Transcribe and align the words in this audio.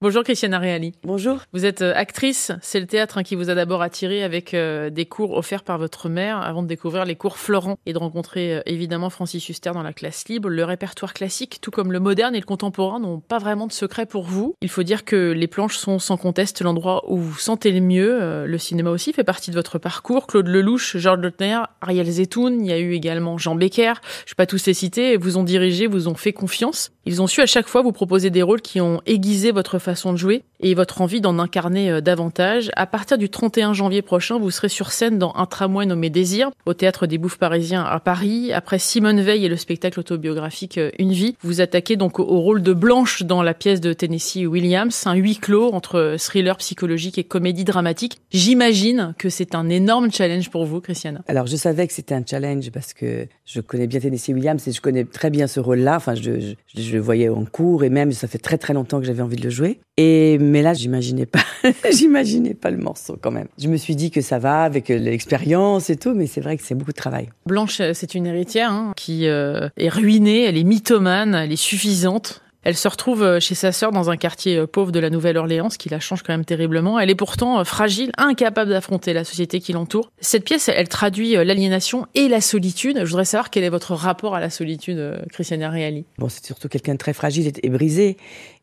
Bonjour 0.00 0.22
Christiane 0.22 0.54
Reali. 0.54 0.92
Bonjour. 1.02 1.40
Vous 1.52 1.64
êtes 1.64 1.82
euh, 1.82 1.92
actrice, 1.92 2.52
c'est 2.62 2.78
le 2.78 2.86
théâtre 2.86 3.18
hein, 3.18 3.24
qui 3.24 3.34
vous 3.34 3.50
a 3.50 3.56
d'abord 3.56 3.82
attiré 3.82 4.22
avec 4.22 4.54
euh, 4.54 4.90
des 4.90 5.06
cours 5.06 5.36
offerts 5.36 5.64
par 5.64 5.76
votre 5.76 6.08
mère 6.08 6.40
avant 6.40 6.62
de 6.62 6.68
découvrir 6.68 7.04
les 7.04 7.16
cours 7.16 7.36
Florent 7.36 7.80
et 7.84 7.92
de 7.92 7.98
rencontrer 7.98 8.58
euh, 8.58 8.62
évidemment 8.64 9.10
Francis 9.10 9.48
Huster 9.48 9.72
dans 9.74 9.82
la 9.82 9.92
classe 9.92 10.28
libre. 10.28 10.50
Le 10.50 10.62
répertoire 10.62 11.14
classique, 11.14 11.58
tout 11.60 11.72
comme 11.72 11.90
le 11.90 11.98
moderne 11.98 12.36
et 12.36 12.38
le 12.38 12.46
contemporain, 12.46 13.00
n'ont 13.00 13.18
pas 13.18 13.38
vraiment 13.38 13.66
de 13.66 13.72
secret 13.72 14.06
pour 14.06 14.22
vous. 14.22 14.54
Il 14.62 14.68
faut 14.68 14.84
dire 14.84 15.04
que 15.04 15.32
les 15.32 15.48
planches 15.48 15.76
sont 15.76 15.98
sans 15.98 16.16
conteste 16.16 16.62
l'endroit 16.62 17.02
où 17.10 17.16
vous 17.16 17.36
sentez 17.36 17.72
le 17.72 17.80
mieux. 17.80 18.46
Le 18.46 18.58
cinéma 18.58 18.90
aussi 18.90 19.12
fait 19.12 19.24
partie 19.24 19.50
de 19.50 19.56
votre 19.56 19.80
parcours. 19.80 20.28
Claude 20.28 20.46
Lelouch, 20.46 20.96
Georges 20.96 21.18
Lautner, 21.18 21.58
Ariel 21.80 22.08
Zetoun, 22.08 22.64
il 22.64 22.68
y 22.68 22.72
a 22.72 22.78
eu 22.78 22.92
également 22.92 23.36
Jean 23.36 23.56
Becker. 23.56 23.94
Je 24.04 24.30
ne 24.30 24.30
vais 24.30 24.36
pas 24.36 24.46
tous 24.46 24.64
les 24.66 24.74
citer, 24.74 25.16
vous 25.16 25.38
ont 25.38 25.42
dirigé, 25.42 25.88
vous 25.88 26.06
ont 26.06 26.14
fait 26.14 26.32
confiance. 26.32 26.92
Ils 27.04 27.20
ont 27.20 27.26
su 27.26 27.40
à 27.40 27.46
chaque 27.46 27.66
fois 27.66 27.82
vous 27.82 27.90
proposer 27.90 28.30
des 28.30 28.42
rôles 28.42 28.60
qui 28.60 28.82
ont 28.82 29.00
aiguisé 29.06 29.50
votre 29.50 29.80
façon 29.88 30.12
de 30.12 30.18
jouer 30.18 30.42
et 30.60 30.74
votre 30.74 31.00
envie 31.00 31.22
d'en 31.22 31.38
incarner 31.38 31.90
euh, 31.90 32.00
davantage. 32.02 32.70
À 32.76 32.86
partir 32.86 33.16
du 33.16 33.30
31 33.30 33.72
janvier 33.72 34.02
prochain, 34.02 34.38
vous 34.38 34.50
serez 34.50 34.68
sur 34.68 34.92
scène 34.92 35.18
dans 35.18 35.32
Un 35.34 35.46
tramway 35.46 35.86
nommé 35.86 36.10
Désir, 36.10 36.50
au 36.66 36.74
Théâtre 36.74 37.06
des 37.06 37.16
Bouffes 37.16 37.38
Parisiens 37.38 37.84
à 37.84 38.00
Paris. 38.00 38.52
Après 38.52 38.78
Simone 38.78 39.22
Veil 39.22 39.46
et 39.46 39.48
le 39.48 39.56
spectacle 39.56 39.98
autobiographique 39.98 40.76
euh, 40.76 40.90
Une 40.98 41.12
vie, 41.12 41.36
vous 41.40 41.62
attaquez 41.62 41.96
donc 41.96 42.18
au 42.18 42.40
rôle 42.40 42.62
de 42.62 42.74
Blanche 42.74 43.22
dans 43.22 43.42
la 43.42 43.54
pièce 43.54 43.80
de 43.80 43.94
Tennessee 43.94 44.46
Williams, 44.46 45.04
un 45.06 45.14
huis 45.14 45.36
clos 45.36 45.72
entre 45.72 46.16
thriller 46.18 46.58
psychologique 46.58 47.16
et 47.16 47.24
comédie 47.24 47.64
dramatique. 47.64 48.18
J'imagine 48.30 49.14
que 49.16 49.30
c'est 49.30 49.54
un 49.54 49.70
énorme 49.70 50.12
challenge 50.12 50.50
pour 50.50 50.66
vous, 50.66 50.82
Christiane. 50.82 51.22
Alors, 51.28 51.46
je 51.46 51.56
savais 51.56 51.86
que 51.86 51.94
c'était 51.94 52.14
un 52.14 52.24
challenge 52.28 52.70
parce 52.72 52.92
que 52.92 53.26
je 53.46 53.60
connais 53.62 53.86
bien 53.86 54.00
Tennessee 54.00 54.34
Williams 54.34 54.68
et 54.68 54.72
je 54.72 54.82
connais 54.82 55.04
très 55.04 55.30
bien 55.30 55.46
ce 55.46 55.60
rôle-là. 55.60 55.96
Enfin, 55.96 56.14
je, 56.14 56.40
je, 56.40 56.82
je 56.82 56.92
le 56.92 57.00
voyais 57.00 57.30
en 57.30 57.46
cours 57.46 57.84
et 57.84 57.90
même 57.90 58.12
ça 58.12 58.28
fait 58.28 58.38
très 58.38 58.58
très 58.58 58.74
longtemps 58.74 59.00
que 59.00 59.06
j'avais 59.06 59.22
envie 59.22 59.36
de 59.36 59.44
le 59.44 59.50
jouer. 59.50 59.77
Et 59.96 60.38
mais 60.38 60.62
là, 60.62 60.74
j'imaginais 60.74 61.26
pas, 61.26 61.44
j'imaginais 61.90 62.54
pas 62.54 62.70
le 62.70 62.78
morceau 62.78 63.18
quand 63.20 63.30
même. 63.30 63.48
Je 63.58 63.68
me 63.68 63.76
suis 63.76 63.96
dit 63.96 64.10
que 64.10 64.20
ça 64.20 64.38
va 64.38 64.62
avec 64.62 64.88
l'expérience 64.88 65.90
et 65.90 65.96
tout, 65.96 66.14
mais 66.14 66.26
c'est 66.26 66.40
vrai 66.40 66.56
que 66.56 66.62
c'est 66.62 66.74
beaucoup 66.74 66.92
de 66.92 66.96
travail. 66.96 67.30
Blanche, 67.46 67.82
c'est 67.92 68.14
une 68.14 68.26
héritière 68.26 68.70
hein, 68.70 68.92
qui 68.96 69.26
euh, 69.26 69.68
est 69.76 69.88
ruinée, 69.88 70.44
elle 70.44 70.56
est 70.56 70.64
mythomane, 70.64 71.34
elle 71.34 71.52
est 71.52 71.56
suffisante. 71.56 72.42
Elle 72.64 72.76
se 72.76 72.88
retrouve 72.88 73.22
euh, 73.22 73.40
chez 73.40 73.54
sa 73.54 73.70
sœur 73.70 73.92
dans 73.92 74.10
un 74.10 74.16
quartier 74.16 74.56
euh, 74.56 74.66
pauvre 74.66 74.90
de 74.90 74.98
la 74.98 75.10
Nouvelle-Orléans, 75.10 75.70
ce 75.70 75.78
qui 75.78 75.88
la 75.88 76.00
change 76.00 76.22
quand 76.22 76.32
même 76.32 76.44
terriblement. 76.44 76.98
Elle 76.98 77.08
est 77.08 77.14
pourtant 77.14 77.60
euh, 77.60 77.64
fragile, 77.64 78.10
incapable 78.18 78.70
d'affronter 78.70 79.12
la 79.12 79.24
société 79.24 79.60
qui 79.60 79.72
l'entoure. 79.72 80.10
Cette 80.20 80.44
pièce, 80.44 80.68
elle 80.68 80.88
traduit 80.88 81.32
l'aliénation 81.32 82.06
et 82.14 82.28
la 82.28 82.40
solitude. 82.40 82.98
Je 83.04 83.10
voudrais 83.10 83.24
savoir 83.24 83.50
quel 83.50 83.62
est 83.62 83.68
votre 83.70 83.94
rapport 83.94 84.34
à 84.34 84.40
la 84.40 84.50
solitude, 84.50 85.18
Christiane 85.32 85.64
Reali. 85.64 86.04
Bon, 86.18 86.28
c'est 86.28 86.44
surtout 86.44 86.68
quelqu'un 86.68 86.92
de 86.94 86.98
très 86.98 87.12
fragile 87.12 87.52
et 87.62 87.68
brisé. 87.70 88.16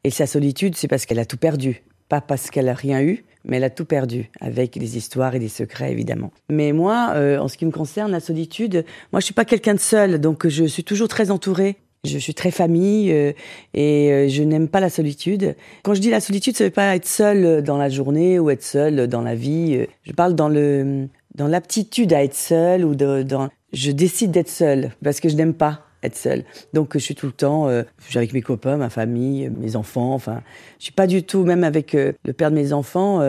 Et 0.05 0.11
sa 0.11 0.27
solitude, 0.27 0.75
c'est 0.75 0.87
parce 0.87 1.07
qu'elle 1.07 1.17
a 1.17 1.25
tout 1.25 1.35
perdu. 1.35 1.81
Pas 2.09 2.21
parce 2.21 2.51
qu'elle 2.51 2.69
a 2.69 2.75
rien 2.75 3.01
eu, 3.01 3.25
mais 3.43 3.57
elle 3.57 3.63
a 3.63 3.71
tout 3.71 3.85
perdu, 3.85 4.29
avec 4.39 4.77
des 4.77 4.97
histoires 4.97 5.33
et 5.33 5.39
des 5.39 5.49
secrets 5.49 5.91
évidemment. 5.91 6.31
Mais 6.47 6.73
moi, 6.73 7.15
en 7.41 7.47
ce 7.47 7.57
qui 7.57 7.65
me 7.65 7.71
concerne, 7.71 8.11
la 8.11 8.19
solitude, 8.19 8.85
moi 9.11 9.19
je 9.19 9.25
suis 9.25 9.33
pas 9.33 9.45
quelqu'un 9.45 9.73
de 9.73 9.79
seul, 9.79 10.21
donc 10.21 10.47
je 10.47 10.65
suis 10.65 10.83
toujours 10.83 11.07
très 11.07 11.31
entourée. 11.31 11.77
Je 12.03 12.19
suis 12.19 12.35
très 12.35 12.51
famille 12.51 13.11
euh, 13.11 13.33
et 13.73 14.11
euh, 14.11 14.27
je 14.29 14.43
n'aime 14.43 14.67
pas 14.67 14.79
la 14.79 14.91
solitude. 14.91 15.55
Quand 15.81 15.95
je 15.95 16.01
dis 16.01 16.11
la 16.11 16.19
solitude, 16.19 16.55
ça 16.55 16.65
veut 16.65 16.69
pas 16.69 16.95
être 16.95 17.07
seul 17.07 17.63
dans 17.63 17.77
la 17.77 17.89
journée 17.89 18.37
ou 18.37 18.51
être 18.51 18.61
seul 18.61 19.07
dans 19.07 19.23
la 19.23 19.33
vie. 19.33 19.87
Je 20.03 20.11
parle 20.11 20.35
dans 20.35 20.49
le 20.49 21.07
dans 21.33 21.47
l'aptitude 21.47 22.13
à 22.13 22.23
être 22.23 22.35
seul 22.35 22.85
ou 22.85 22.93
dans 22.93 23.49
je 23.73 23.91
décide 23.91 24.29
d'être 24.29 24.49
seul 24.49 24.91
parce 25.03 25.19
que 25.19 25.29
je 25.29 25.35
n'aime 25.35 25.55
pas 25.55 25.81
être 26.05 26.15
seul. 26.15 26.43
Donc 26.73 26.93
je 26.93 26.99
suis 26.99 27.15
tout 27.15 27.27
le 27.27 27.31
temps 27.31 27.67
euh, 27.67 27.83
je 28.03 28.09
suis 28.09 28.17
avec 28.17 28.33
mes 28.33 28.41
copains, 28.41 28.77
ma 28.77 28.89
famille, 28.89 29.49
mes 29.49 29.75
enfants. 29.75 30.13
Enfin, 30.13 30.41
je 30.79 30.85
suis 30.85 30.93
pas 30.93 31.07
du 31.07 31.23
tout 31.23 31.43
même 31.43 31.63
avec 31.63 31.93
le 31.93 32.33
père 32.33 32.51
de 32.51 32.55
mes 32.55 32.73
enfants. 32.73 33.21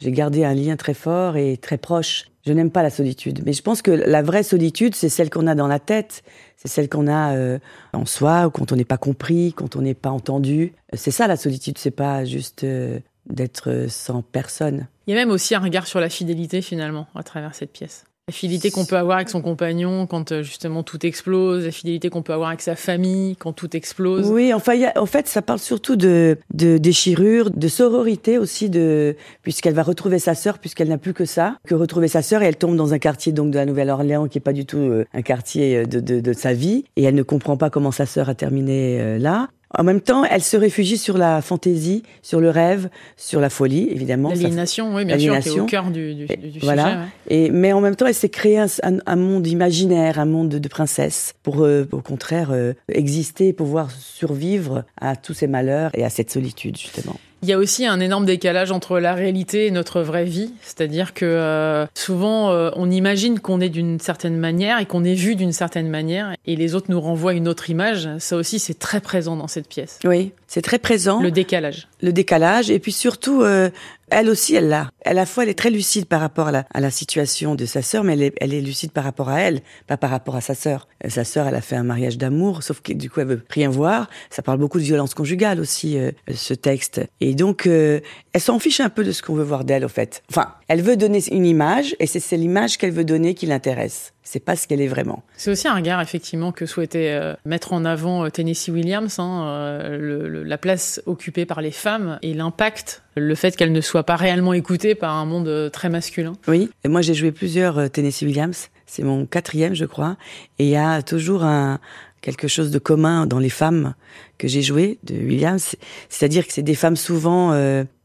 J'ai 0.00 0.12
gardé 0.12 0.44
un 0.44 0.54
lien 0.54 0.76
très 0.76 0.94
fort 0.94 1.36
et 1.36 1.56
très 1.56 1.78
proche. 1.78 2.26
Je 2.44 2.52
n'aime 2.52 2.72
pas 2.72 2.82
la 2.82 2.90
solitude, 2.90 3.42
mais 3.46 3.52
je 3.52 3.62
pense 3.62 3.82
que 3.82 3.92
la 3.92 4.20
vraie 4.20 4.42
solitude, 4.42 4.96
c'est 4.96 5.08
celle 5.08 5.30
qu'on 5.30 5.46
a 5.46 5.54
dans 5.54 5.68
la 5.68 5.78
tête, 5.78 6.24
c'est 6.56 6.66
celle 6.66 6.88
qu'on 6.88 7.06
a 7.06 7.36
euh, 7.36 7.58
en 7.92 8.04
soi, 8.04 8.50
quand 8.52 8.72
on 8.72 8.76
n'est 8.76 8.84
pas 8.84 8.96
compris, 8.96 9.52
quand 9.52 9.76
on 9.76 9.82
n'est 9.82 9.94
pas 9.94 10.10
entendu. 10.10 10.72
C'est 10.92 11.12
ça 11.12 11.28
la 11.28 11.36
solitude, 11.36 11.78
c'est 11.78 11.92
pas 11.92 12.24
juste 12.24 12.64
euh, 12.64 12.98
d'être 13.26 13.86
sans 13.88 14.22
personne. 14.22 14.88
Il 15.06 15.14
y 15.14 15.16
a 15.16 15.20
même 15.20 15.30
aussi 15.30 15.54
un 15.54 15.60
regard 15.60 15.86
sur 15.86 16.00
la 16.00 16.08
fidélité 16.08 16.62
finalement 16.62 17.06
à 17.14 17.22
travers 17.22 17.54
cette 17.54 17.70
pièce. 17.70 18.04
La 18.28 18.34
fidélité 18.34 18.70
qu'on 18.70 18.84
peut 18.84 18.96
avoir 18.96 19.16
avec 19.16 19.28
son 19.28 19.42
compagnon 19.42 20.06
quand 20.06 20.30
euh, 20.30 20.44
justement 20.44 20.84
tout 20.84 21.04
explose, 21.04 21.64
la 21.64 21.72
fidélité 21.72 22.08
qu'on 22.08 22.22
peut 22.22 22.32
avoir 22.32 22.50
avec 22.50 22.60
sa 22.60 22.76
famille 22.76 23.34
quand 23.34 23.52
tout 23.52 23.76
explose. 23.76 24.30
Oui, 24.30 24.54
enfin, 24.54 24.74
en 24.94 25.06
fait, 25.06 25.26
ça 25.26 25.42
parle 25.42 25.58
surtout 25.58 25.96
de, 25.96 26.38
de 26.54 26.78
déchirure, 26.78 27.50
de 27.50 27.66
sororité 27.66 28.38
aussi, 28.38 28.70
de 28.70 29.16
puisqu'elle 29.42 29.74
va 29.74 29.82
retrouver 29.82 30.20
sa 30.20 30.36
sœur, 30.36 30.60
puisqu'elle 30.60 30.88
n'a 30.88 30.98
plus 30.98 31.14
que 31.14 31.24
ça, 31.24 31.56
que 31.66 31.74
retrouver 31.74 32.06
sa 32.06 32.22
sœur, 32.22 32.42
et 32.42 32.46
elle 32.46 32.56
tombe 32.56 32.76
dans 32.76 32.94
un 32.94 33.00
quartier 33.00 33.32
donc 33.32 33.50
de 33.50 33.56
la 33.56 33.66
Nouvelle-Orléans 33.66 34.28
qui 34.28 34.38
est 34.38 34.40
pas 34.40 34.52
du 34.52 34.66
tout 34.66 34.78
euh, 34.78 35.04
un 35.12 35.22
quartier 35.22 35.78
euh, 35.78 35.84
de, 35.84 35.98
de, 35.98 36.20
de, 36.20 36.32
sa 36.32 36.52
vie, 36.52 36.84
et 36.94 37.02
elle 37.02 37.16
ne 37.16 37.24
comprend 37.24 37.56
pas 37.56 37.70
comment 37.70 37.90
sa 37.90 38.06
sœur 38.06 38.28
a 38.28 38.36
terminé 38.36 39.18
là. 39.18 39.48
En 39.78 39.84
même 39.84 40.00
temps, 40.00 40.24
elle 40.24 40.42
se 40.42 40.56
réfugie 40.56 40.98
sur 40.98 41.18
la 41.18 41.40
fantaisie, 41.42 42.02
sur 42.22 42.40
le 42.40 42.50
rêve, 42.50 42.88
sur 43.16 43.40
la 43.40 43.50
folie, 43.50 43.88
évidemment. 43.90 44.30
L'aliénation, 44.30 44.94
oui, 44.94 45.04
bien 45.04 45.18
sûr, 45.18 45.38
qui 45.40 45.48
est 45.48 45.60
au 45.60 45.66
cœur 45.66 45.90
du, 45.90 46.14
du, 46.14 46.26
du 46.26 46.58
voilà. 46.60 46.84
sujet. 46.84 46.98
Et, 47.28 47.50
mais 47.50 47.72
en 47.72 47.80
même 47.80 47.96
temps, 47.96 48.06
elle 48.06 48.14
s'est 48.14 48.28
créée 48.28 48.58
un, 48.58 48.66
un, 48.82 49.16
monde 49.16 49.46
imaginaire, 49.46 50.18
un 50.18 50.26
monde 50.26 50.48
de, 50.48 50.58
de 50.58 50.68
princesse, 50.68 51.34
pour 51.42 51.64
euh, 51.64 51.88
au 51.92 52.00
contraire 52.00 52.50
euh, 52.52 52.74
exister, 52.88 53.52
pouvoir 53.52 53.90
survivre 53.90 54.84
à 55.00 55.16
tous 55.16 55.34
ces 55.34 55.46
malheurs 55.46 55.90
et 55.94 56.04
à 56.04 56.10
cette 56.10 56.30
solitude, 56.30 56.76
justement. 56.76 57.16
Il 57.42 57.48
y 57.48 57.52
a 57.52 57.58
aussi 57.58 57.86
un 57.86 57.98
énorme 57.98 58.24
décalage 58.24 58.70
entre 58.70 59.00
la 59.00 59.14
réalité 59.14 59.66
et 59.66 59.72
notre 59.72 60.00
vraie 60.00 60.24
vie, 60.24 60.54
c'est-à-dire 60.62 61.12
que 61.12 61.24
euh, 61.24 61.86
souvent 61.92 62.52
euh, 62.52 62.70
on 62.76 62.88
imagine 62.88 63.40
qu'on 63.40 63.60
est 63.60 63.68
d'une 63.68 63.98
certaine 63.98 64.36
manière 64.36 64.78
et 64.78 64.86
qu'on 64.86 65.02
est 65.02 65.14
vu 65.14 65.34
d'une 65.34 65.50
certaine 65.50 65.88
manière 65.88 66.36
et 66.46 66.54
les 66.54 66.76
autres 66.76 66.86
nous 66.88 67.00
renvoient 67.00 67.34
une 67.34 67.48
autre 67.48 67.68
image. 67.68 68.08
Ça 68.18 68.36
aussi 68.36 68.60
c'est 68.60 68.78
très 68.78 69.00
présent 69.00 69.34
dans 69.34 69.48
cette 69.48 69.66
pièce. 69.66 69.98
Oui, 70.04 70.30
c'est 70.46 70.62
très 70.62 70.78
présent. 70.78 71.20
Le 71.20 71.32
décalage. 71.32 71.88
Le 72.00 72.12
décalage 72.12 72.70
et 72.70 72.78
puis 72.78 72.92
surtout 72.92 73.42
euh, 73.42 73.70
elle 74.12 74.28
aussi, 74.28 74.54
elle 74.54 74.68
l'a. 74.68 74.90
À 75.04 75.14
la 75.14 75.26
fois, 75.26 75.42
elle 75.42 75.48
est 75.48 75.58
très 75.58 75.70
lucide 75.70 76.06
par 76.06 76.20
rapport 76.20 76.48
à 76.48 76.80
la, 76.80 76.90
situation 76.90 77.54
de 77.54 77.66
sa 77.66 77.82
sœur, 77.82 78.04
mais 78.04 78.32
elle 78.40 78.54
est, 78.54 78.60
lucide 78.60 78.92
par 78.92 79.04
rapport 79.04 79.28
à 79.28 79.40
elle, 79.40 79.60
pas 79.86 79.96
par 79.96 80.10
rapport 80.10 80.36
à 80.36 80.40
sa 80.40 80.54
sœur. 80.54 80.86
Euh, 81.04 81.08
sa 81.08 81.24
sœur, 81.24 81.46
elle 81.46 81.54
a 81.54 81.60
fait 81.60 81.76
un 81.76 81.82
mariage 81.82 82.18
d'amour, 82.18 82.62
sauf 82.62 82.80
que 82.80 82.92
du 82.92 83.10
coup, 83.10 83.20
elle 83.20 83.26
veut 83.26 83.42
rien 83.50 83.68
voir. 83.68 84.08
Ça 84.30 84.42
parle 84.42 84.58
beaucoup 84.58 84.78
de 84.78 84.84
violence 84.84 85.14
conjugale 85.14 85.60
aussi, 85.60 85.98
euh, 85.98 86.12
ce 86.32 86.54
texte. 86.54 87.00
Et 87.20 87.34
donc, 87.34 87.66
euh, 87.66 88.00
elle 88.32 88.40
s'en 88.40 88.58
fiche 88.58 88.80
un 88.80 88.90
peu 88.90 89.04
de 89.04 89.12
ce 89.12 89.22
qu'on 89.22 89.34
veut 89.34 89.44
voir 89.44 89.64
d'elle, 89.64 89.84
au 89.84 89.88
fait. 89.88 90.22
Enfin, 90.30 90.54
elle 90.68 90.82
veut 90.82 90.96
donner 90.96 91.20
une 91.30 91.46
image, 91.46 91.96
et 91.98 92.06
c'est 92.06 92.36
l'image 92.36 92.78
qu'elle 92.78 92.92
veut 92.92 93.04
donner 93.04 93.34
qui 93.34 93.46
l'intéresse 93.46 94.12
c'est 94.32 94.40
pas 94.40 94.56
ce 94.56 94.66
qu'elle 94.66 94.80
est 94.80 94.88
vraiment. 94.88 95.22
C'est 95.36 95.50
aussi 95.50 95.68
un 95.68 95.74
regard 95.74 96.00
effectivement 96.00 96.52
que 96.52 96.64
souhaitait 96.64 97.10
euh, 97.10 97.34
mettre 97.44 97.72
en 97.72 97.84
avant 97.84 98.24
euh, 98.24 98.30
Tennessee 98.30 98.68
Williams, 98.68 99.18
hein, 99.18 99.44
euh, 99.46 100.44
la 100.44 100.58
place 100.58 101.02
occupée 101.06 101.44
par 101.44 101.60
les 101.60 101.70
femmes 101.70 102.18
et 102.22 102.32
l'impact, 102.32 103.02
le 103.16 103.34
fait 103.34 103.56
qu'elle 103.56 103.72
ne 103.72 103.80
soit 103.80 104.04
pas 104.04 104.16
réellement 104.16 104.54
par 104.94 105.14
un 105.14 105.24
monde 105.24 105.70
très 105.72 105.88
masculin. 105.88 106.32
Oui, 106.48 106.70
et 106.84 106.88
moi 106.88 107.02
j'ai 107.02 107.14
joué 107.14 107.32
plusieurs 107.32 107.90
Tennessee 107.90 108.22
Williams, 108.22 108.68
c'est 108.86 109.02
mon 109.02 109.26
quatrième 109.26 109.74
je 109.74 109.84
crois, 109.84 110.16
et 110.58 110.64
il 110.64 110.70
y 110.70 110.76
a 110.76 111.02
toujours 111.02 111.44
un 111.44 111.80
quelque 112.20 112.46
chose 112.46 112.70
de 112.70 112.78
commun 112.78 113.26
dans 113.26 113.40
les 113.40 113.48
femmes 113.48 113.94
que 114.38 114.46
j'ai 114.46 114.62
jouées 114.62 114.98
de 115.02 115.14
Williams, 115.14 115.74
c'est-à-dire 116.08 116.46
que 116.46 116.52
c'est 116.52 116.62
des 116.62 116.76
femmes 116.76 116.96
souvent 116.96 117.52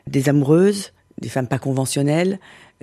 des 0.07 0.29
amoureuses, 0.29 0.93
des 1.21 1.29
femmes 1.29 1.47
pas 1.47 1.59
conventionnelles. 1.59 2.39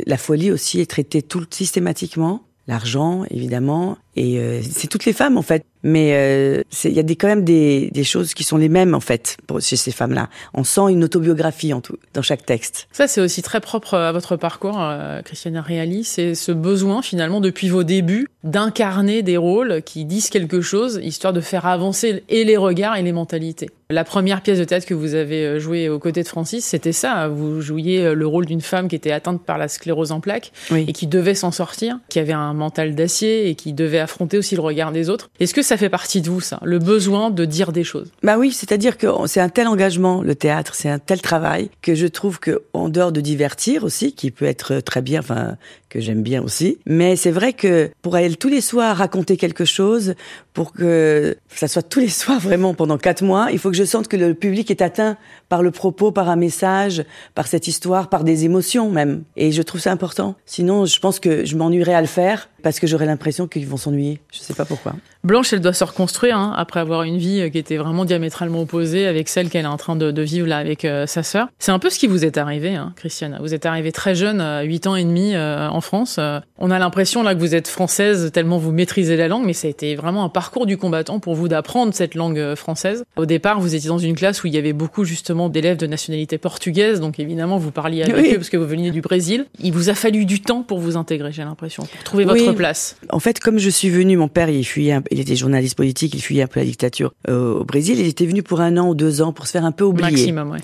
La 0.06 0.16
folie 0.16 0.50
aussi 0.50 0.80
est 0.80 0.90
traitée 0.90 1.22
tout 1.22 1.44
systématiquement. 1.50 2.42
L'argent 2.66 3.24
évidemment. 3.30 3.98
Et 4.16 4.38
euh, 4.38 4.62
c'est 4.62 4.88
toutes 4.88 5.04
les 5.04 5.12
femmes 5.12 5.36
en 5.36 5.42
fait 5.42 5.64
mais 5.84 6.14
euh, 6.14 6.62
il 6.82 6.92
y 6.92 6.98
a 6.98 7.02
des, 7.02 7.14
quand 7.14 7.28
même 7.28 7.44
des, 7.44 7.90
des, 7.92 8.04
choses 8.04 8.34
qui 8.34 8.42
sont 8.42 8.56
les 8.56 8.70
mêmes 8.70 8.94
en 8.94 9.00
fait 9.00 9.36
pour, 9.46 9.60
chez 9.60 9.76
ces 9.76 9.92
femmes-là. 9.92 10.28
On 10.54 10.64
sent 10.64 10.90
une 10.90 11.04
autobiographie 11.04 11.72
en 11.72 11.80
tout, 11.80 11.96
dans 12.14 12.22
chaque 12.22 12.44
texte. 12.44 12.88
Ça 12.90 13.06
c'est 13.06 13.20
aussi 13.20 13.42
très 13.42 13.60
propre 13.60 13.94
à 13.94 14.10
votre 14.10 14.36
parcours, 14.36 14.80
euh, 14.80 15.22
Christiane 15.22 15.58
Reali, 15.58 16.02
c'est 16.02 16.34
ce 16.34 16.50
besoin 16.50 17.02
finalement 17.02 17.40
depuis 17.40 17.68
vos 17.68 17.84
débuts 17.84 18.28
d'incarner 18.42 19.22
des 19.22 19.36
rôles 19.36 19.82
qui 19.82 20.04
disent 20.04 20.30
quelque 20.30 20.60
chose, 20.60 21.00
histoire 21.02 21.32
de 21.32 21.40
faire 21.40 21.66
avancer 21.66 22.24
et 22.28 22.44
les 22.44 22.56
regards 22.56 22.96
et 22.96 23.02
les 23.02 23.12
mentalités. 23.12 23.70
La 23.90 24.04
première 24.04 24.40
pièce 24.40 24.58
de 24.58 24.64
théâtre 24.64 24.86
que 24.86 24.94
vous 24.94 25.14
avez 25.14 25.44
euh, 25.44 25.58
jouée 25.60 25.90
aux 25.90 25.98
côtés 25.98 26.22
de 26.22 26.28
Francis, 26.28 26.64
c'était 26.64 26.92
ça. 26.92 27.28
Vous 27.28 27.60
jouiez 27.60 28.06
euh, 28.06 28.14
le 28.14 28.26
rôle 28.26 28.46
d'une 28.46 28.62
femme 28.62 28.88
qui 28.88 28.96
était 28.96 29.12
atteinte 29.12 29.42
par 29.42 29.58
la 29.58 29.68
sclérose 29.68 30.10
en 30.10 30.20
plaques 30.20 30.52
oui. 30.70 30.86
et 30.88 30.92
qui 30.92 31.06
devait 31.06 31.34
s'en 31.34 31.50
sortir, 31.50 31.98
qui 32.08 32.18
avait 32.18 32.32
un 32.32 32.54
mental 32.54 32.94
d'acier 32.94 33.48
et 33.48 33.54
qui 33.54 33.74
devait 33.74 33.98
affronter 33.98 34.38
aussi 34.38 34.54
le 34.54 34.62
regard 34.62 34.90
des 34.90 35.10
autres. 35.10 35.28
Est-ce 35.38 35.52
que 35.52 35.62
ça 35.62 35.73
ça 35.74 35.78
fait 35.78 35.88
partie 35.88 36.22
de 36.22 36.30
vous, 36.30 36.40
ça, 36.40 36.60
le 36.62 36.78
besoin 36.78 37.30
de 37.30 37.44
dire 37.44 37.72
des 37.72 37.82
choses 37.82 38.12
Bah 38.22 38.38
oui, 38.38 38.52
c'est-à-dire 38.52 38.96
que 38.96 39.08
c'est 39.26 39.40
un 39.40 39.48
tel 39.48 39.66
engagement, 39.66 40.22
le 40.22 40.36
théâtre, 40.36 40.76
c'est 40.76 40.88
un 40.88 41.00
tel 41.00 41.20
travail 41.20 41.68
que 41.82 41.96
je 41.96 42.06
trouve 42.06 42.38
que 42.38 42.62
en 42.74 42.88
dehors 42.88 43.10
de 43.10 43.20
divertir 43.20 43.82
aussi, 43.82 44.12
qui 44.12 44.30
peut 44.30 44.44
être 44.44 44.78
très 44.78 45.02
bien, 45.02 45.18
enfin 45.18 45.56
que 45.88 46.00
j'aime 46.00 46.22
bien 46.22 46.42
aussi, 46.42 46.78
mais 46.86 47.16
c'est 47.16 47.30
vrai 47.30 47.52
que 47.52 47.90
pour 48.02 48.14
aller 48.14 48.34
tous 48.36 48.48
les 48.48 48.60
soirs 48.60 48.96
raconter 48.96 49.36
quelque 49.36 49.64
chose, 49.64 50.14
pour 50.52 50.72
que 50.72 51.36
ça 51.48 51.66
soit 51.66 51.82
tous 51.82 52.00
les 52.00 52.08
soirs 52.20 52.38
vraiment 52.38 52.72
pendant 52.74 52.98
quatre 52.98 53.22
mois, 53.22 53.48
il 53.50 53.58
faut 53.58 53.70
que 53.70 53.76
je 53.76 53.84
sente 53.84 54.06
que 54.06 54.16
le 54.16 54.34
public 54.34 54.70
est 54.70 54.82
atteint 54.82 55.16
par 55.48 55.62
le 55.62 55.72
propos, 55.72 56.12
par 56.12 56.28
un 56.28 56.36
message, 56.36 57.04
par 57.34 57.48
cette 57.48 57.66
histoire, 57.66 58.08
par 58.08 58.22
des 58.22 58.44
émotions 58.44 58.90
même. 58.90 59.24
Et 59.36 59.50
je 59.50 59.62
trouve 59.62 59.80
ça 59.80 59.90
important. 59.90 60.36
Sinon, 60.46 60.86
je 60.86 60.98
pense 61.00 61.20
que 61.20 61.44
je 61.44 61.56
m'ennuierais 61.56 61.94
à 61.94 62.00
le 62.00 62.06
faire 62.06 62.48
parce 62.64 62.80
que 62.80 62.86
j'aurais 62.86 63.06
l'impression 63.06 63.46
qu'ils 63.46 63.66
vont 63.66 63.76
s'ennuyer. 63.76 64.20
Je 64.32 64.38
sais 64.38 64.54
pas 64.54 64.64
pourquoi. 64.64 64.94
Blanche, 65.22 65.52
elle 65.52 65.60
doit 65.60 65.74
se 65.74 65.84
reconstruire 65.84 66.36
hein, 66.36 66.54
après 66.56 66.80
avoir 66.80 67.02
une 67.02 67.18
vie 67.18 67.40
euh, 67.40 67.50
qui 67.50 67.58
était 67.58 67.76
vraiment 67.76 68.06
diamétralement 68.06 68.62
opposée 68.62 69.06
avec 69.06 69.28
celle 69.28 69.50
qu'elle 69.50 69.66
est 69.66 69.68
en 69.68 69.76
train 69.76 69.96
de, 69.96 70.10
de 70.10 70.22
vivre 70.22 70.48
là 70.48 70.56
avec 70.56 70.84
euh, 70.84 71.06
sa 71.06 71.22
sœur. 71.22 71.48
C'est 71.58 71.72
un 71.72 71.78
peu 71.78 71.90
ce 71.90 71.98
qui 71.98 72.06
vous 72.06 72.24
est 72.24 72.38
arrivé, 72.38 72.74
hein, 72.74 72.94
Christiane. 72.96 73.38
Vous 73.40 73.52
êtes 73.52 73.66
arrivée 73.66 73.92
très 73.92 74.14
jeune, 74.14 74.40
à 74.40 74.62
8 74.62 74.86
ans 74.86 74.96
et 74.96 75.04
demi 75.04 75.34
euh, 75.34 75.68
en 75.68 75.82
France. 75.82 76.18
on 76.58 76.70
a 76.70 76.78
l'impression 76.78 77.22
là 77.22 77.34
que 77.34 77.40
vous 77.40 77.54
êtes 77.54 77.68
française 77.68 78.32
tellement 78.32 78.56
vous 78.56 78.72
maîtrisez 78.72 79.16
la 79.16 79.28
langue, 79.28 79.44
mais 79.44 79.52
ça 79.52 79.66
a 79.66 79.70
été 79.70 79.94
vraiment 79.94 80.24
un 80.24 80.30
parcours 80.30 80.64
du 80.64 80.78
combattant 80.78 81.20
pour 81.20 81.34
vous 81.34 81.48
d'apprendre 81.48 81.92
cette 81.92 82.14
langue 82.14 82.54
française. 82.54 83.04
Au 83.16 83.26
départ, 83.26 83.60
vous 83.60 83.74
étiez 83.74 83.88
dans 83.88 83.98
une 83.98 84.14
classe 84.14 84.42
où 84.42 84.46
il 84.46 84.54
y 84.54 84.58
avait 84.58 84.72
beaucoup 84.72 85.04
justement 85.04 85.50
d'élèves 85.50 85.76
de 85.76 85.86
nationalité 85.86 86.38
portugaise, 86.38 87.00
donc 87.00 87.20
évidemment 87.20 87.58
vous 87.58 87.70
parliez 87.70 88.02
avec 88.04 88.32
eux 88.32 88.36
parce 88.36 88.48
que 88.48 88.56
vous 88.56 88.66
veniez 88.66 88.90
du 88.90 89.02
Brésil. 89.02 89.44
Il 89.62 89.72
vous 89.72 89.90
a 89.90 89.94
fallu 89.94 90.24
du 90.24 90.40
temps 90.40 90.62
pour 90.62 90.78
vous 90.78 90.96
intégrer, 90.96 91.30
j'ai 91.30 91.44
l'impression, 91.44 91.84
pour 91.84 92.04
trouver 92.04 92.24
votre 92.24 92.53
place. 92.54 92.96
En 93.10 93.20
fait, 93.20 93.40
comme 93.40 93.58
je 93.58 93.70
suis 93.70 93.90
venue, 93.90 94.16
mon 94.16 94.28
père 94.28 94.48
il 94.48 94.64
fuyait, 94.64 94.98
il 95.10 95.20
était 95.20 95.36
journaliste 95.36 95.76
politique 95.76 96.14
il 96.14 96.20
fuyait 96.20 96.42
un 96.42 96.46
peu 96.46 96.60
la 96.60 96.66
dictature 96.66 97.14
euh, 97.28 97.60
au 97.60 97.64
Brésil. 97.64 97.98
Il 97.98 98.06
était 98.06 98.26
venu 98.26 98.42
pour 98.42 98.60
un 98.60 98.76
an 98.76 98.88
ou 98.88 98.94
deux 98.94 99.22
ans 99.22 99.32
pour 99.32 99.46
se 99.46 99.52
faire 99.52 99.64
un 99.64 99.72
peu 99.72 99.84
oublier. 99.84 100.10
Maximum, 100.10 100.50
ouais. 100.50 100.58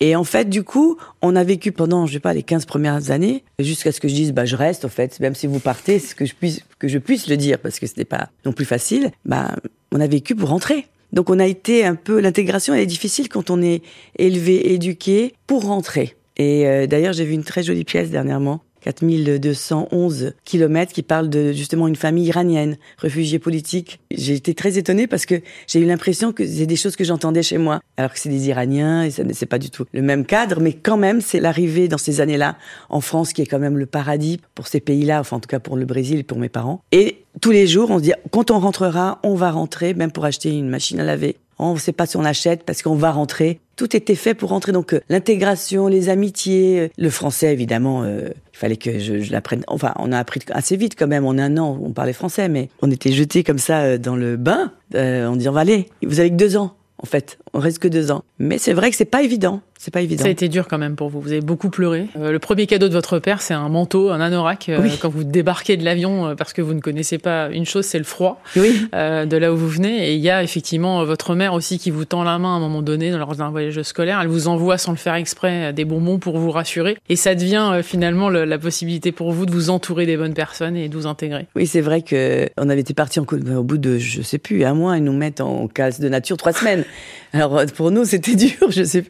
Et 0.00 0.16
en 0.16 0.24
fait, 0.24 0.48
du 0.48 0.62
coup, 0.62 0.96
on 1.20 1.36
a 1.36 1.44
vécu 1.44 1.72
pendant, 1.72 2.06
je 2.06 2.14
sais 2.14 2.20
pas, 2.20 2.34
les 2.34 2.42
15 2.42 2.66
premières 2.66 3.10
années, 3.10 3.44
jusqu'à 3.58 3.92
ce 3.92 4.00
que 4.00 4.08
je 4.08 4.14
dise, 4.14 4.32
bah, 4.32 4.44
je 4.44 4.56
reste, 4.56 4.84
en 4.84 4.88
fait, 4.88 5.20
même 5.20 5.34
si 5.34 5.46
vous 5.46 5.60
partez, 5.60 5.98
c'est 5.98 6.16
que 6.16 6.26
je 6.26 6.34
puisse, 6.34 6.62
que 6.78 6.88
je 6.88 6.98
puisse 6.98 7.28
le 7.28 7.36
dire, 7.36 7.58
parce 7.58 7.78
que 7.78 7.86
c'était 7.86 8.04
pas 8.04 8.28
non 8.44 8.52
plus 8.52 8.64
facile. 8.64 9.10
Bah, 9.24 9.54
on 9.92 10.00
a 10.00 10.06
vécu 10.06 10.34
pour 10.34 10.48
rentrer. 10.48 10.86
Donc 11.12 11.28
on 11.28 11.38
a 11.38 11.46
été 11.46 11.84
un 11.84 11.94
peu, 11.94 12.20
l'intégration, 12.20 12.72
elle 12.72 12.80
est 12.80 12.86
difficile 12.86 13.28
quand 13.28 13.50
on 13.50 13.60
est 13.60 13.82
élevé, 14.18 14.72
éduqué 14.72 15.34
pour 15.46 15.66
rentrer. 15.66 16.16
Et 16.38 16.66
euh, 16.66 16.86
d'ailleurs, 16.86 17.12
j'ai 17.12 17.26
vu 17.26 17.34
une 17.34 17.44
très 17.44 17.62
jolie 17.62 17.84
pièce 17.84 18.10
dernièrement 18.10 18.62
4211 18.82 20.34
kilomètres 20.44 20.92
qui 20.92 21.02
parle 21.02 21.28
de 21.28 21.52
justement 21.52 21.88
une 21.88 21.96
famille 21.96 22.26
iranienne, 22.26 22.76
réfugiée 22.98 23.38
politique. 23.38 24.00
J'ai 24.10 24.34
été 24.34 24.54
très 24.54 24.78
étonnée 24.78 25.06
parce 25.06 25.26
que 25.26 25.40
j'ai 25.66 25.80
eu 25.80 25.84
l'impression 25.84 26.32
que 26.32 26.46
c'est 26.46 26.66
des 26.66 26.76
choses 26.76 26.96
que 26.96 27.04
j'entendais 27.04 27.42
chez 27.42 27.58
moi, 27.58 27.80
alors 27.96 28.12
que 28.12 28.18
c'est 28.18 28.28
des 28.28 28.48
Iraniens 28.48 29.04
et 29.04 29.10
ça 29.10 29.22
c'est 29.32 29.46
pas 29.46 29.58
du 29.58 29.70
tout 29.70 29.84
le 29.92 30.02
même 30.02 30.24
cadre, 30.24 30.60
mais 30.60 30.72
quand 30.72 30.96
même 30.96 31.20
c'est 31.20 31.40
l'arrivée 31.40 31.88
dans 31.88 31.98
ces 31.98 32.20
années-là 32.20 32.56
en 32.88 33.00
France 33.00 33.32
qui 33.32 33.42
est 33.42 33.46
quand 33.46 33.58
même 33.58 33.78
le 33.78 33.86
paradis 33.86 34.40
pour 34.54 34.66
ces 34.66 34.80
pays-là, 34.80 35.20
enfin 35.20 35.36
en 35.36 35.40
tout 35.40 35.48
cas 35.48 35.60
pour 35.60 35.76
le 35.76 35.84
Brésil 35.84 36.18
et 36.18 36.24
pour 36.24 36.38
mes 36.38 36.48
parents. 36.48 36.82
Et 36.92 37.24
tous 37.40 37.50
les 37.50 37.66
jours 37.66 37.90
on 37.90 37.98
se 37.98 38.02
dit 38.02 38.12
quand 38.30 38.50
on 38.50 38.58
rentrera, 38.58 39.20
on 39.22 39.34
va 39.34 39.50
rentrer, 39.50 39.94
même 39.94 40.12
pour 40.12 40.24
acheter 40.24 40.56
une 40.56 40.68
machine 40.68 41.00
à 41.00 41.04
laver, 41.04 41.36
on 41.70 41.74
ne 41.74 41.78
sait 41.78 41.92
pas 41.92 42.06
si 42.06 42.16
on 42.16 42.24
achète 42.24 42.64
parce 42.64 42.82
qu'on 42.82 42.94
va 42.94 43.12
rentrer. 43.12 43.60
Tout 43.76 43.96
était 43.96 44.14
fait 44.14 44.34
pour 44.34 44.50
rentrer. 44.50 44.72
Donc 44.72 44.92
euh, 44.92 45.00
l'intégration, 45.08 45.88
les 45.88 46.08
amitiés, 46.08 46.80
euh, 46.80 46.88
le 46.98 47.10
français 47.10 47.52
évidemment, 47.52 48.02
euh, 48.02 48.28
il 48.52 48.58
fallait 48.58 48.76
que 48.76 48.98
je, 48.98 49.30
l'apprenne. 49.30 49.64
Enfin, 49.66 49.94
on 49.98 50.12
a 50.12 50.18
appris 50.18 50.40
assez 50.50 50.76
vite 50.76 50.94
quand 50.98 51.06
même. 51.06 51.24
En 51.24 51.38
un 51.38 51.56
an, 51.58 51.78
on 51.82 51.92
parlait 51.92 52.12
français, 52.12 52.48
mais 52.48 52.68
on 52.82 52.90
était 52.90 53.12
jetés 53.12 53.44
comme 53.44 53.58
ça 53.58 53.98
dans 53.98 54.16
le 54.16 54.36
bain 54.36 54.72
en 54.94 55.36
disant 55.36 55.56
allez, 55.56 55.88
vous 56.02 56.20
avez 56.20 56.30
que 56.30 56.36
deux 56.36 56.56
ans 56.56 56.76
en 56.98 57.06
fait. 57.06 57.38
On 57.52 57.58
reste 57.58 57.78
que 57.78 57.88
deux 57.88 58.10
ans. 58.10 58.22
Mais 58.38 58.58
c'est 58.58 58.72
vrai 58.72 58.90
que 58.90 58.96
c'est 58.96 59.04
pas 59.04 59.22
évident. 59.22 59.60
C'est 59.82 59.90
pas 59.90 60.02
évident. 60.02 60.22
Ça 60.22 60.28
a 60.28 60.30
été 60.30 60.48
dur 60.48 60.68
quand 60.68 60.78
même 60.78 60.94
pour 60.94 61.08
vous. 61.08 61.20
Vous 61.20 61.32
avez 61.32 61.40
beaucoup 61.40 61.68
pleuré. 61.68 62.06
Euh, 62.16 62.30
le 62.30 62.38
premier 62.38 62.68
cadeau 62.68 62.86
de 62.86 62.92
votre 62.92 63.18
père, 63.18 63.42
c'est 63.42 63.52
un 63.52 63.68
manteau, 63.68 64.10
un 64.10 64.20
anorak. 64.20 64.68
Euh, 64.68 64.88
quand 65.00 65.08
vous 65.08 65.24
débarquez 65.24 65.76
de 65.76 65.84
l'avion, 65.84 66.28
euh, 66.28 66.34
parce 66.36 66.52
que 66.52 66.62
vous 66.62 66.72
ne 66.72 66.78
connaissez 66.78 67.18
pas 67.18 67.48
une 67.48 67.66
chose, 67.66 67.84
c'est 67.84 67.98
le 67.98 68.04
froid 68.04 68.40
oui. 68.54 68.86
de 68.92 69.36
là 69.36 69.52
où 69.52 69.56
vous 69.56 69.68
venez. 69.68 70.08
Et 70.08 70.14
il 70.14 70.20
y 70.20 70.30
a 70.30 70.44
effectivement 70.44 71.04
votre 71.04 71.34
mère 71.34 71.52
aussi 71.52 71.80
qui 71.80 71.90
vous 71.90 72.04
tend 72.04 72.22
la 72.22 72.38
main 72.38 72.54
à 72.54 72.56
un 72.58 72.60
moment 72.60 72.80
donné 72.80 73.10
lors 73.10 73.34
d'un 73.34 73.50
voyage 73.50 73.82
scolaire. 73.82 74.20
Elle 74.22 74.28
vous 74.28 74.46
envoie 74.46 74.78
sans 74.78 74.92
le 74.92 74.98
faire 74.98 75.16
exprès 75.16 75.72
des 75.72 75.84
bonbons 75.84 76.20
pour 76.20 76.38
vous 76.38 76.52
rassurer. 76.52 76.96
Et 77.08 77.16
ça 77.16 77.34
devient 77.34 77.80
finalement 77.82 78.30
la 78.30 78.58
possibilité 78.60 79.10
pour 79.10 79.32
vous 79.32 79.46
de 79.46 79.50
vous 79.50 79.68
entourer 79.68 80.06
des 80.06 80.16
bonnes 80.16 80.34
personnes 80.34 80.76
et 80.76 80.88
de 80.88 80.94
vous 80.94 81.08
intégrer. 81.08 81.48
Oui, 81.56 81.66
c'est 81.66 81.80
vrai 81.80 82.02
que 82.02 82.48
on 82.56 82.68
avait 82.68 82.82
été 82.82 82.94
parti 82.94 83.18
au 83.18 83.24
bout 83.24 83.78
de, 83.78 83.98
je 83.98 84.22
sais 84.22 84.38
plus, 84.38 84.62
un 84.62 84.74
mois, 84.74 84.96
ils 84.96 85.02
nous 85.02 85.12
mettent 85.12 85.40
en 85.40 85.66
case 85.66 85.98
de 85.98 86.08
nature 86.08 86.36
trois 86.36 86.52
semaines. 86.52 86.84
Alors 87.32 87.60
pour 87.74 87.90
nous, 87.90 88.04
c'était 88.04 88.36
dur, 88.36 88.70
je 88.70 88.84
sais. 88.84 89.04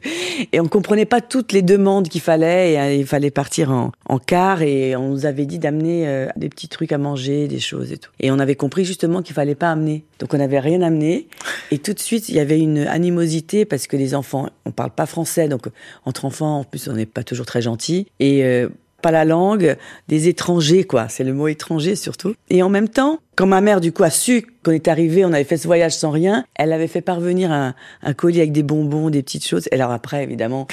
Et 0.52 0.61
on 0.62 0.68
comprenait 0.68 1.06
pas 1.06 1.20
toutes 1.20 1.52
les 1.52 1.62
demandes 1.62 2.08
qu'il 2.08 2.20
fallait. 2.20 2.72
Et 2.72 2.80
euh, 2.80 2.94
il 2.94 3.06
fallait 3.06 3.30
partir 3.30 3.70
en, 3.70 3.92
en 4.08 4.18
car 4.18 4.62
et 4.62 4.94
on 4.96 5.08
nous 5.08 5.26
avait 5.26 5.46
dit 5.46 5.58
d'amener 5.58 6.06
euh, 6.06 6.28
des 6.36 6.48
petits 6.48 6.68
trucs 6.68 6.92
à 6.92 6.98
manger, 6.98 7.48
des 7.48 7.58
choses 7.58 7.92
et 7.92 7.98
tout. 7.98 8.10
Et 8.20 8.30
on 8.30 8.38
avait 8.38 8.54
compris 8.54 8.84
justement 8.84 9.22
qu'il 9.22 9.34
fallait 9.34 9.54
pas 9.54 9.70
amener. 9.70 10.04
Donc 10.20 10.32
on 10.34 10.38
n'avait 10.38 10.60
rien 10.60 10.80
amené. 10.82 11.28
Et 11.70 11.78
tout 11.78 11.92
de 11.92 11.98
suite, 11.98 12.28
il 12.28 12.36
y 12.36 12.40
avait 12.40 12.60
une 12.60 12.78
animosité 12.78 13.64
parce 13.64 13.86
que 13.86 13.96
les 13.96 14.14
enfants, 14.14 14.48
on 14.64 14.70
parle 14.70 14.90
pas 14.90 15.06
français, 15.06 15.48
donc 15.48 15.66
entre 16.04 16.24
enfants, 16.24 16.60
en 16.60 16.64
plus, 16.64 16.88
on 16.88 16.92
n'est 16.92 17.06
pas 17.06 17.24
toujours 17.24 17.46
très 17.46 17.62
gentils. 17.62 18.06
Et 18.20 18.44
euh, 18.44 18.68
pas 19.02 19.10
la 19.10 19.24
langue, 19.24 19.76
des 20.08 20.28
étrangers, 20.28 20.84
quoi. 20.84 21.08
C'est 21.08 21.24
le 21.24 21.34
mot 21.34 21.48
étranger 21.48 21.96
surtout. 21.96 22.34
Et 22.48 22.62
en 22.62 22.68
même 22.68 22.88
temps, 22.88 23.18
quand 23.34 23.46
ma 23.46 23.60
mère, 23.60 23.80
du 23.80 23.92
coup, 23.92 24.02
a 24.02 24.10
su 24.10 24.46
qu'on 24.62 24.72
est 24.72 24.88
arrivé, 24.88 25.24
on 25.24 25.32
avait 25.32 25.44
fait 25.44 25.56
ce 25.56 25.66
voyage 25.66 25.94
sans 25.94 26.10
rien, 26.10 26.44
elle 26.54 26.72
avait 26.72 26.86
fait 26.86 27.00
parvenir 27.00 27.50
un, 27.50 27.74
un 28.02 28.12
colis 28.12 28.40
avec 28.40 28.52
des 28.52 28.62
bonbons, 28.62 29.10
des 29.10 29.22
petites 29.22 29.46
choses. 29.46 29.68
Et 29.72 29.74
alors 29.74 29.90
après, 29.90 30.22
évidemment, 30.22 30.68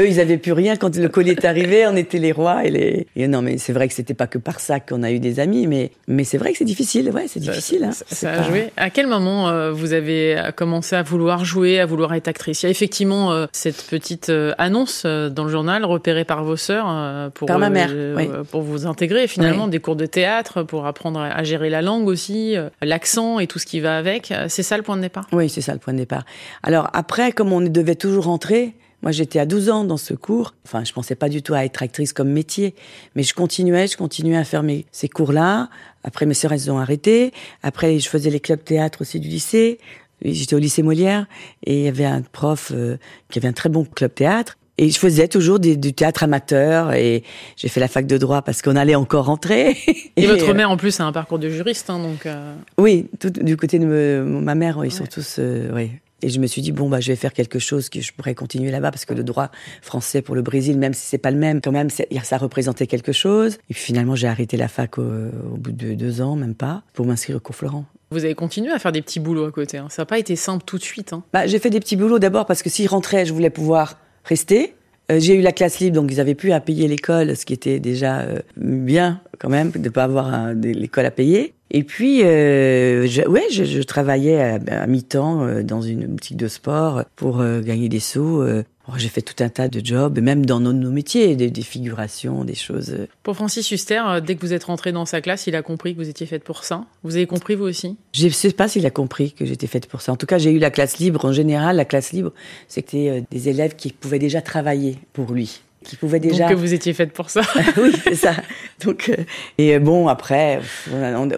eux, 0.00 0.08
ils 0.08 0.18
avaient 0.18 0.38
plus 0.38 0.52
rien 0.52 0.76
quand 0.76 0.96
le 0.96 1.08
colis 1.08 1.32
est 1.32 1.44
arrivé. 1.44 1.86
On 1.86 1.94
était 1.94 2.18
les 2.18 2.32
rois 2.32 2.64
et 2.64 2.70
les. 2.70 3.06
Et 3.16 3.28
non, 3.28 3.42
mais 3.42 3.58
c'est 3.58 3.72
vrai 3.72 3.86
que 3.86 3.94
c'était 3.94 4.14
pas 4.14 4.26
que 4.26 4.38
par 4.38 4.58
ça 4.58 4.80
qu'on 4.80 5.02
a 5.02 5.10
eu 5.10 5.20
des 5.20 5.40
amis, 5.40 5.66
mais 5.66 5.90
mais 6.08 6.24
c'est 6.24 6.38
vrai 6.38 6.52
que 6.52 6.58
c'est 6.58 6.64
difficile. 6.64 7.10
Ouais, 7.10 7.26
c'est 7.28 7.40
difficile. 7.40 7.84
Hein. 7.84 7.90
Ça, 7.92 8.32
a 8.32 8.42
joué. 8.42 8.72
À 8.76 8.90
quel 8.90 9.06
moment 9.06 9.48
euh, 9.48 9.70
vous 9.70 9.92
avez 9.92 10.40
commencé 10.56 10.96
à 10.96 11.02
vouloir 11.02 11.44
jouer, 11.44 11.80
à 11.80 11.86
vouloir 11.86 12.14
être 12.14 12.28
actrice? 12.28 12.62
Il 12.62 12.66
y 12.66 12.68
a 12.68 12.70
effectivement 12.70 13.32
euh, 13.32 13.46
cette 13.52 13.82
petite 13.88 14.30
euh, 14.30 14.54
annonce 14.58 15.04
dans 15.04 15.44
le 15.44 15.50
journal, 15.50 15.84
repérée 15.84 16.24
par 16.24 16.44
vos 16.44 16.56
sœurs 16.56 17.30
pour 17.32 17.46
par 17.46 17.58
ma 17.58 17.70
mère, 17.70 17.92
pour 18.50 18.62
vous 18.62 18.86
intégrer. 18.86 19.26
Finalement, 19.28 19.68
des 19.68 19.80
cours 19.80 19.96
de 19.96 20.06
théâtre 20.06 20.62
pour 20.62 20.86
apprendre 20.86 21.20
à 21.20 21.44
gérer 21.44 21.68
la 21.68 21.82
langue 21.90 22.06
aussi, 22.08 22.54
l'accent 22.82 23.38
et 23.38 23.46
tout 23.46 23.58
ce 23.58 23.66
qui 23.66 23.80
va 23.80 23.98
avec. 23.98 24.32
C'est 24.48 24.62
ça 24.62 24.76
le 24.76 24.82
point 24.82 24.96
de 24.96 25.02
départ? 25.02 25.26
Oui, 25.32 25.48
c'est 25.48 25.60
ça 25.60 25.72
le 25.72 25.78
point 25.78 25.92
de 25.92 25.98
départ. 25.98 26.24
Alors 26.62 26.88
après, 26.92 27.32
comme 27.32 27.52
on 27.52 27.60
devait 27.60 27.96
toujours 27.96 28.24
rentrer, 28.24 28.74
moi, 29.02 29.12
j'étais 29.12 29.38
à 29.38 29.46
12 29.46 29.70
ans 29.70 29.84
dans 29.84 29.96
ce 29.96 30.12
cours. 30.12 30.54
Enfin, 30.66 30.84
je 30.84 30.92
pensais 30.92 31.14
pas 31.14 31.28
du 31.28 31.42
tout 31.42 31.54
à 31.54 31.64
être 31.64 31.82
actrice 31.82 32.12
comme 32.12 32.30
métier, 32.30 32.74
mais 33.14 33.22
je 33.22 33.32
continuais, 33.34 33.86
je 33.86 33.96
continuais 33.96 34.36
à 34.36 34.44
faire 34.44 34.62
mes, 34.62 34.84
ces 34.92 35.08
cours-là. 35.08 35.70
Après, 36.04 36.26
mes 36.26 36.34
sœurs, 36.34 36.52
elles 36.52 36.70
ont 36.70 36.78
arrêté. 36.78 37.32
Après, 37.62 37.98
je 37.98 38.08
faisais 38.08 38.30
les 38.30 38.40
clubs 38.40 38.62
théâtre 38.62 39.00
aussi 39.00 39.18
du 39.18 39.28
lycée. 39.28 39.78
J'étais 40.22 40.54
au 40.54 40.58
lycée 40.58 40.82
Molière 40.82 41.26
et 41.64 41.78
il 41.78 41.84
y 41.84 41.88
avait 41.88 42.04
un 42.04 42.20
prof 42.20 42.72
euh, 42.74 42.98
qui 43.30 43.38
avait 43.38 43.48
un 43.48 43.54
très 43.54 43.70
bon 43.70 43.86
club 43.86 44.14
théâtre. 44.14 44.58
Et 44.82 44.88
je 44.88 44.98
faisais 44.98 45.28
toujours 45.28 45.60
du 45.60 45.92
théâtre 45.92 46.22
amateur 46.22 46.94
et 46.94 47.22
j'ai 47.58 47.68
fait 47.68 47.80
la 47.80 47.88
fac 47.88 48.06
de 48.06 48.16
droit 48.16 48.40
parce 48.40 48.62
qu'on 48.62 48.76
allait 48.76 48.94
encore 48.94 49.26
rentrer. 49.26 49.76
Et, 50.16 50.26
votre 50.26 50.54
mère 50.54 50.70
en 50.70 50.78
plus 50.78 51.00
a 51.00 51.04
un 51.04 51.12
parcours 51.12 51.38
de 51.38 51.50
juriste, 51.50 51.90
hein, 51.90 51.98
donc. 51.98 52.24
Euh... 52.24 52.54
Oui, 52.78 53.06
tout, 53.18 53.28
du 53.28 53.58
côté 53.58 53.78
de 53.78 54.24
ma 54.24 54.54
mère, 54.54 54.82
ils 54.82 54.90
sont 54.90 55.04
tous, 55.04 55.36
euh, 55.38 55.70
oui, 55.74 55.90
et 56.22 56.30
je 56.30 56.40
me 56.40 56.46
suis 56.46 56.62
dit, 56.62 56.72
bon, 56.72 56.88
bah, 56.88 57.00
je 57.00 57.12
vais 57.12 57.16
faire 57.16 57.34
quelque 57.34 57.58
chose 57.58 57.90
que 57.90 58.00
je 58.00 58.12
pourrais 58.14 58.34
continuer 58.34 58.70
là-bas 58.70 58.90
parce 58.90 59.04
que 59.04 59.12
le 59.12 59.22
droit 59.22 59.50
français 59.82 60.22
pour 60.22 60.34
le 60.34 60.40
Brésil, 60.40 60.78
même 60.78 60.94
si 60.94 61.06
c'est 61.06 61.18
pas 61.18 61.30
le 61.30 61.36
même, 61.36 61.60
quand 61.60 61.72
même, 61.72 61.88
ça 61.90 62.38
représentait 62.38 62.86
quelque 62.86 63.12
chose. 63.12 63.58
Et 63.68 63.74
puis 63.74 63.82
finalement, 63.82 64.14
j'ai 64.14 64.28
arrêté 64.28 64.56
la 64.56 64.68
fac 64.68 64.98
au, 64.98 65.02
bout 65.02 65.72
de 65.72 65.92
deux 65.92 66.22
ans, 66.22 66.36
même 66.36 66.54
pas, 66.54 66.82
pour 66.94 67.04
m'inscrire 67.04 67.36
au 67.36 67.40
cours 67.40 67.54
Florent. 67.54 67.84
Vous 68.12 68.24
avez 68.24 68.34
continué 68.34 68.72
à 68.72 68.78
faire 68.78 68.92
des 68.92 69.02
petits 69.02 69.20
boulots 69.20 69.44
à 69.44 69.52
côté. 69.52 69.78
Hein. 69.78 69.88
Ça 69.90 70.02
n'a 70.02 70.06
pas 70.06 70.18
été 70.18 70.36
simple 70.36 70.64
tout 70.66 70.78
de 70.78 70.82
suite. 70.82 71.12
Hein. 71.12 71.22
Bah, 71.32 71.46
j'ai 71.46 71.58
fait 71.58 71.70
des 71.70 71.80
petits 71.80 71.96
boulots 71.96 72.18
d'abord 72.18 72.46
parce 72.46 72.62
que 72.62 72.70
si 72.70 72.84
je 72.84 72.88
rentrais, 72.88 73.24
je 73.24 73.32
voulais 73.32 73.50
pouvoir 73.50 73.96
rester. 74.24 74.74
Euh, 75.10 75.18
j'ai 75.18 75.34
eu 75.34 75.40
la 75.40 75.52
classe 75.52 75.80
libre, 75.80 75.96
donc 75.96 76.10
ils 76.12 76.20
avaient 76.20 76.34
pu 76.34 76.52
à 76.52 76.60
payer 76.60 76.86
l'école, 76.88 77.36
ce 77.36 77.44
qui 77.44 77.52
était 77.52 77.80
déjà 77.80 78.20
euh, 78.20 78.38
bien 78.56 79.20
quand 79.38 79.48
même 79.48 79.70
de 79.70 79.88
pas 79.88 80.04
avoir 80.04 80.52
l'école 80.54 81.06
à 81.06 81.10
payer. 81.10 81.54
Et 81.70 81.84
puis, 81.84 82.24
euh, 82.24 83.06
je, 83.06 83.22
ouais, 83.22 83.44
je, 83.50 83.64
je 83.64 83.82
travaillais 83.82 84.58
à, 84.68 84.86
mi-temps 84.86 85.44
euh, 85.44 85.62
dans 85.62 85.80
une 85.80 86.06
boutique 86.06 86.36
de 86.36 86.48
sport 86.48 87.04
pour 87.14 87.40
euh, 87.40 87.60
gagner 87.60 87.88
des 87.88 88.00
sous. 88.00 88.44
Euh. 88.94 88.98
j'ai 88.98 89.08
fait 89.08 89.22
tout 89.22 89.42
un 89.42 89.48
tas 89.48 89.68
de 89.68 89.84
jobs, 89.84 90.18
même 90.18 90.46
dans 90.46 90.60
nos, 90.60 90.72
nos 90.72 90.90
métiers, 90.90 91.36
des, 91.36 91.50
des, 91.50 91.62
figurations, 91.62 92.44
des 92.44 92.54
choses. 92.54 92.94
Pour 93.22 93.36
Francis 93.36 93.70
Huster, 93.70 94.02
dès 94.24 94.36
que 94.36 94.40
vous 94.40 94.52
êtes 94.52 94.64
rentré 94.64 94.92
dans 94.92 95.06
sa 95.06 95.20
classe, 95.20 95.46
il 95.46 95.56
a 95.56 95.62
compris 95.62 95.94
que 95.94 96.00
vous 96.00 96.08
étiez 96.08 96.26
faite 96.26 96.44
pour 96.44 96.64
ça. 96.64 96.84
Vous 97.02 97.16
avez 97.16 97.26
compris 97.26 97.54
vous 97.54 97.64
aussi? 97.64 97.96
Je 98.12 98.26
ne 98.26 98.30
sais 98.30 98.52
pas 98.52 98.68
s'il 98.68 98.86
a 98.86 98.90
compris 98.90 99.32
que 99.32 99.44
j'étais 99.44 99.66
faite 99.66 99.86
pour 99.86 100.00
ça. 100.00 100.12
En 100.12 100.16
tout 100.16 100.26
cas, 100.26 100.38
j'ai 100.38 100.50
eu 100.50 100.58
la 100.58 100.70
classe 100.70 100.98
libre. 100.98 101.24
En 101.24 101.32
général, 101.32 101.76
la 101.76 101.84
classe 101.84 102.12
libre, 102.12 102.32
c'était 102.68 103.24
des 103.30 103.48
élèves 103.48 103.76
qui 103.76 103.92
pouvaient 103.92 104.18
déjà 104.18 104.42
travailler 104.42 104.98
pour 105.12 105.32
lui. 105.32 105.60
Qui 105.84 105.96
pouvait 105.96 106.20
déjà. 106.20 106.44
Donc 106.44 106.50
que 106.50 106.60
vous 106.60 106.74
étiez 106.74 106.92
faite 106.92 107.12
pour 107.12 107.30
ça. 107.30 107.40
oui, 107.78 107.92
c'est 108.04 108.14
ça. 108.14 108.34
Donc 108.84 109.08
euh, 109.08 109.22
et 109.58 109.78
bon 109.78 110.08
après, 110.08 110.60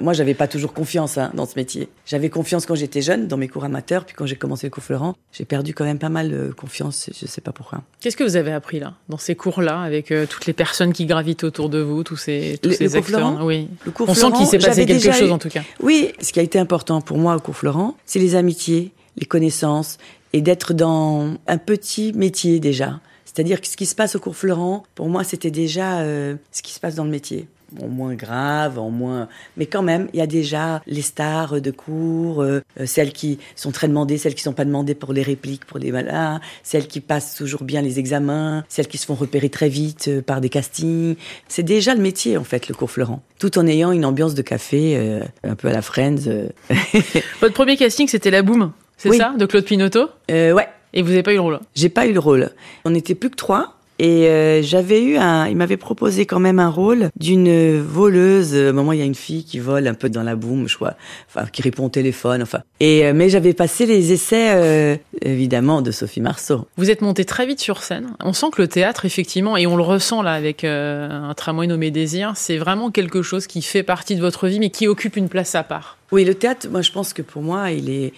moi 0.00 0.12
j'avais 0.12 0.34
pas 0.34 0.48
toujours 0.48 0.72
confiance 0.72 1.18
hein, 1.18 1.30
dans 1.34 1.46
ce 1.46 1.54
métier. 1.56 1.88
J'avais 2.06 2.28
confiance 2.28 2.66
quand 2.66 2.74
j'étais 2.74 3.02
jeune 3.02 3.28
dans 3.28 3.36
mes 3.36 3.48
cours 3.48 3.64
amateurs, 3.64 4.04
puis 4.04 4.14
quand 4.14 4.26
j'ai 4.26 4.36
commencé 4.36 4.66
le 4.66 4.70
cours 4.70 4.82
Florent, 4.82 5.14
j'ai 5.32 5.44
perdu 5.44 5.74
quand 5.74 5.84
même 5.84 5.98
pas 5.98 6.08
mal 6.08 6.30
de 6.30 6.52
confiance. 6.52 7.08
Je 7.18 7.26
sais 7.26 7.40
pas 7.40 7.52
pourquoi. 7.52 7.82
Qu'est-ce 8.00 8.16
que 8.16 8.24
vous 8.24 8.36
avez 8.36 8.52
appris 8.52 8.80
là, 8.80 8.94
dans 9.08 9.18
ces 9.18 9.34
cours-là, 9.34 9.80
avec 9.80 10.10
euh, 10.10 10.26
toutes 10.26 10.46
les 10.46 10.52
personnes 10.52 10.92
qui 10.92 11.06
gravitent 11.06 11.44
autour 11.44 11.68
de 11.68 11.80
vous, 11.80 12.02
tous 12.02 12.16
ces 12.16 12.58
tous 12.62 12.72
ces 12.72 12.88
Oui. 13.42 13.68
Le 13.84 13.92
cours 13.92 14.08
On 14.08 14.14
sent 14.14 14.32
qu'il 14.36 14.46
s'est 14.46 14.58
passé 14.58 14.86
quelque 14.86 15.12
chose 15.12 15.30
en 15.30 15.38
tout 15.38 15.48
cas. 15.48 15.62
Oui, 15.80 16.12
ce 16.20 16.32
qui 16.32 16.40
a 16.40 16.42
été 16.42 16.58
important 16.58 17.00
pour 17.00 17.18
moi 17.18 17.36
au 17.36 17.40
cours 17.40 17.56
Florent, 17.56 17.96
c'est 18.06 18.18
les 18.18 18.34
amitiés, 18.34 18.92
les 19.16 19.26
connaissances 19.26 19.98
et 20.32 20.40
d'être 20.40 20.72
dans 20.72 21.34
un 21.46 21.58
petit 21.58 22.12
métier 22.12 22.58
déjà. 22.60 23.00
C'est-à-dire 23.32 23.60
que 23.60 23.66
ce 23.66 23.76
qui 23.76 23.86
se 23.86 23.94
passe 23.94 24.14
au 24.14 24.18
cours 24.18 24.36
Florent, 24.36 24.84
pour 24.94 25.08
moi, 25.08 25.24
c'était 25.24 25.50
déjà 25.50 26.00
euh, 26.00 26.36
ce 26.50 26.62
qui 26.62 26.72
se 26.72 26.80
passe 26.80 26.94
dans 26.94 27.04
le 27.04 27.10
métier. 27.10 27.46
En 27.82 27.88
moins 27.88 28.14
grave, 28.14 28.78
en 28.78 28.90
moins. 28.90 29.28
Mais 29.56 29.64
quand 29.64 29.80
même, 29.80 30.08
il 30.12 30.18
y 30.18 30.22
a 30.22 30.26
déjà 30.26 30.82
les 30.86 31.00
stars 31.00 31.62
de 31.62 31.70
cours, 31.70 32.42
euh, 32.42 32.60
celles 32.84 33.14
qui 33.14 33.38
sont 33.56 33.70
très 33.70 33.88
demandées, 33.88 34.18
celles 34.18 34.34
qui 34.34 34.42
sont 34.42 34.52
pas 34.52 34.66
demandées 34.66 34.94
pour 34.94 35.14
les 35.14 35.22
répliques, 35.22 35.64
pour 35.64 35.78
les 35.78 35.90
malins, 35.90 36.42
celles 36.62 36.86
qui 36.86 37.00
passent 37.00 37.34
toujours 37.34 37.62
bien 37.62 37.80
les 37.80 37.98
examens, 37.98 38.62
celles 38.68 38.88
qui 38.88 38.98
se 38.98 39.06
font 39.06 39.14
repérer 39.14 39.48
très 39.48 39.70
vite 39.70 40.08
euh, 40.08 40.20
par 40.20 40.42
des 40.42 40.50
castings. 40.50 41.16
C'est 41.48 41.62
déjà 41.62 41.94
le 41.94 42.02
métier, 42.02 42.36
en 42.36 42.44
fait, 42.44 42.68
le 42.68 42.74
cours 42.74 42.90
Florent. 42.90 43.22
Tout 43.38 43.56
en 43.56 43.66
ayant 43.66 43.90
une 43.90 44.04
ambiance 44.04 44.34
de 44.34 44.42
café, 44.42 45.22
un 45.42 45.54
peu 45.54 45.68
à 45.68 45.72
la 45.72 45.82
Friends. 45.82 46.50
Votre 47.40 47.54
premier 47.54 47.78
casting, 47.78 48.06
c'était 48.06 48.30
La 48.30 48.42
Boom, 48.42 48.72
c'est 48.98 49.16
ça, 49.16 49.34
de 49.36 49.46
Claude 49.46 49.64
Pinoteau 49.64 50.10
Ouais. 50.28 50.68
Et 50.94 51.02
vous 51.02 51.10
n'avez 51.10 51.22
pas 51.22 51.32
eu 51.32 51.36
le 51.36 51.40
rôle 51.40 51.60
J'ai 51.74 51.88
pas 51.88 52.06
eu 52.06 52.12
le 52.12 52.20
rôle. 52.20 52.50
On 52.84 52.90
n'était 52.90 53.14
plus 53.14 53.30
que 53.30 53.36
trois. 53.36 53.76
Et 53.98 54.26
euh, 54.26 54.62
j'avais 54.62 55.00
eu 55.00 55.16
un, 55.16 55.46
il 55.46 55.56
m'avait 55.56 55.76
proposé 55.76 56.26
quand 56.26 56.40
même 56.40 56.58
un 56.58 56.70
rôle 56.70 57.10
d'une 57.20 57.80
voleuse. 57.80 58.56
À 58.56 58.70
un 58.70 58.72
moment, 58.72 58.92
il 58.92 58.98
y 58.98 59.02
a 59.02 59.04
une 59.04 59.14
fille 59.14 59.44
qui 59.44 59.60
vole 59.60 59.86
un 59.86 59.94
peu 59.94 60.08
dans 60.08 60.24
la 60.24 60.34
boum, 60.34 60.68
je 60.68 60.74
crois, 60.74 60.94
enfin 61.28 61.46
qui 61.46 61.62
répond 61.62 61.86
au 61.86 61.88
téléphone, 61.88 62.42
enfin. 62.42 62.62
Et 62.80 63.06
euh, 63.06 63.12
mais 63.14 63.28
j'avais 63.28 63.52
passé 63.52 63.86
les 63.86 64.12
essais 64.12 64.54
euh, 64.54 64.96
évidemment 65.20 65.82
de 65.82 65.92
Sophie 65.92 66.20
Marceau. 66.20 66.66
Vous 66.76 66.90
êtes 66.90 67.00
montée 67.00 67.24
très 67.24 67.46
vite 67.46 67.60
sur 67.60 67.82
scène. 67.82 68.14
On 68.24 68.32
sent 68.32 68.46
que 68.52 68.62
le 68.62 68.66
théâtre, 68.66 69.04
effectivement, 69.04 69.56
et 69.56 69.68
on 69.68 69.76
le 69.76 69.84
ressent 69.84 70.22
là 70.22 70.32
avec 70.32 70.64
un 70.64 71.32
tramway 71.36 71.68
nommé 71.68 71.92
Désir, 71.92 72.32
c'est 72.34 72.56
vraiment 72.56 72.90
quelque 72.90 73.22
chose 73.22 73.46
qui 73.46 73.62
fait 73.62 73.84
partie 73.84 74.16
de 74.16 74.20
votre 74.20 74.48
vie, 74.48 74.58
mais 74.58 74.70
qui 74.70 74.88
occupe 74.88 75.16
une 75.16 75.28
place 75.28 75.54
à 75.54 75.62
part. 75.62 75.98
Oui, 76.10 76.24
le 76.24 76.34
théâtre, 76.34 76.68
moi, 76.70 76.82
je 76.82 76.92
pense 76.92 77.14
que 77.14 77.22
pour 77.22 77.40
moi, 77.40 77.70
il 77.70 77.88
est 77.88 78.12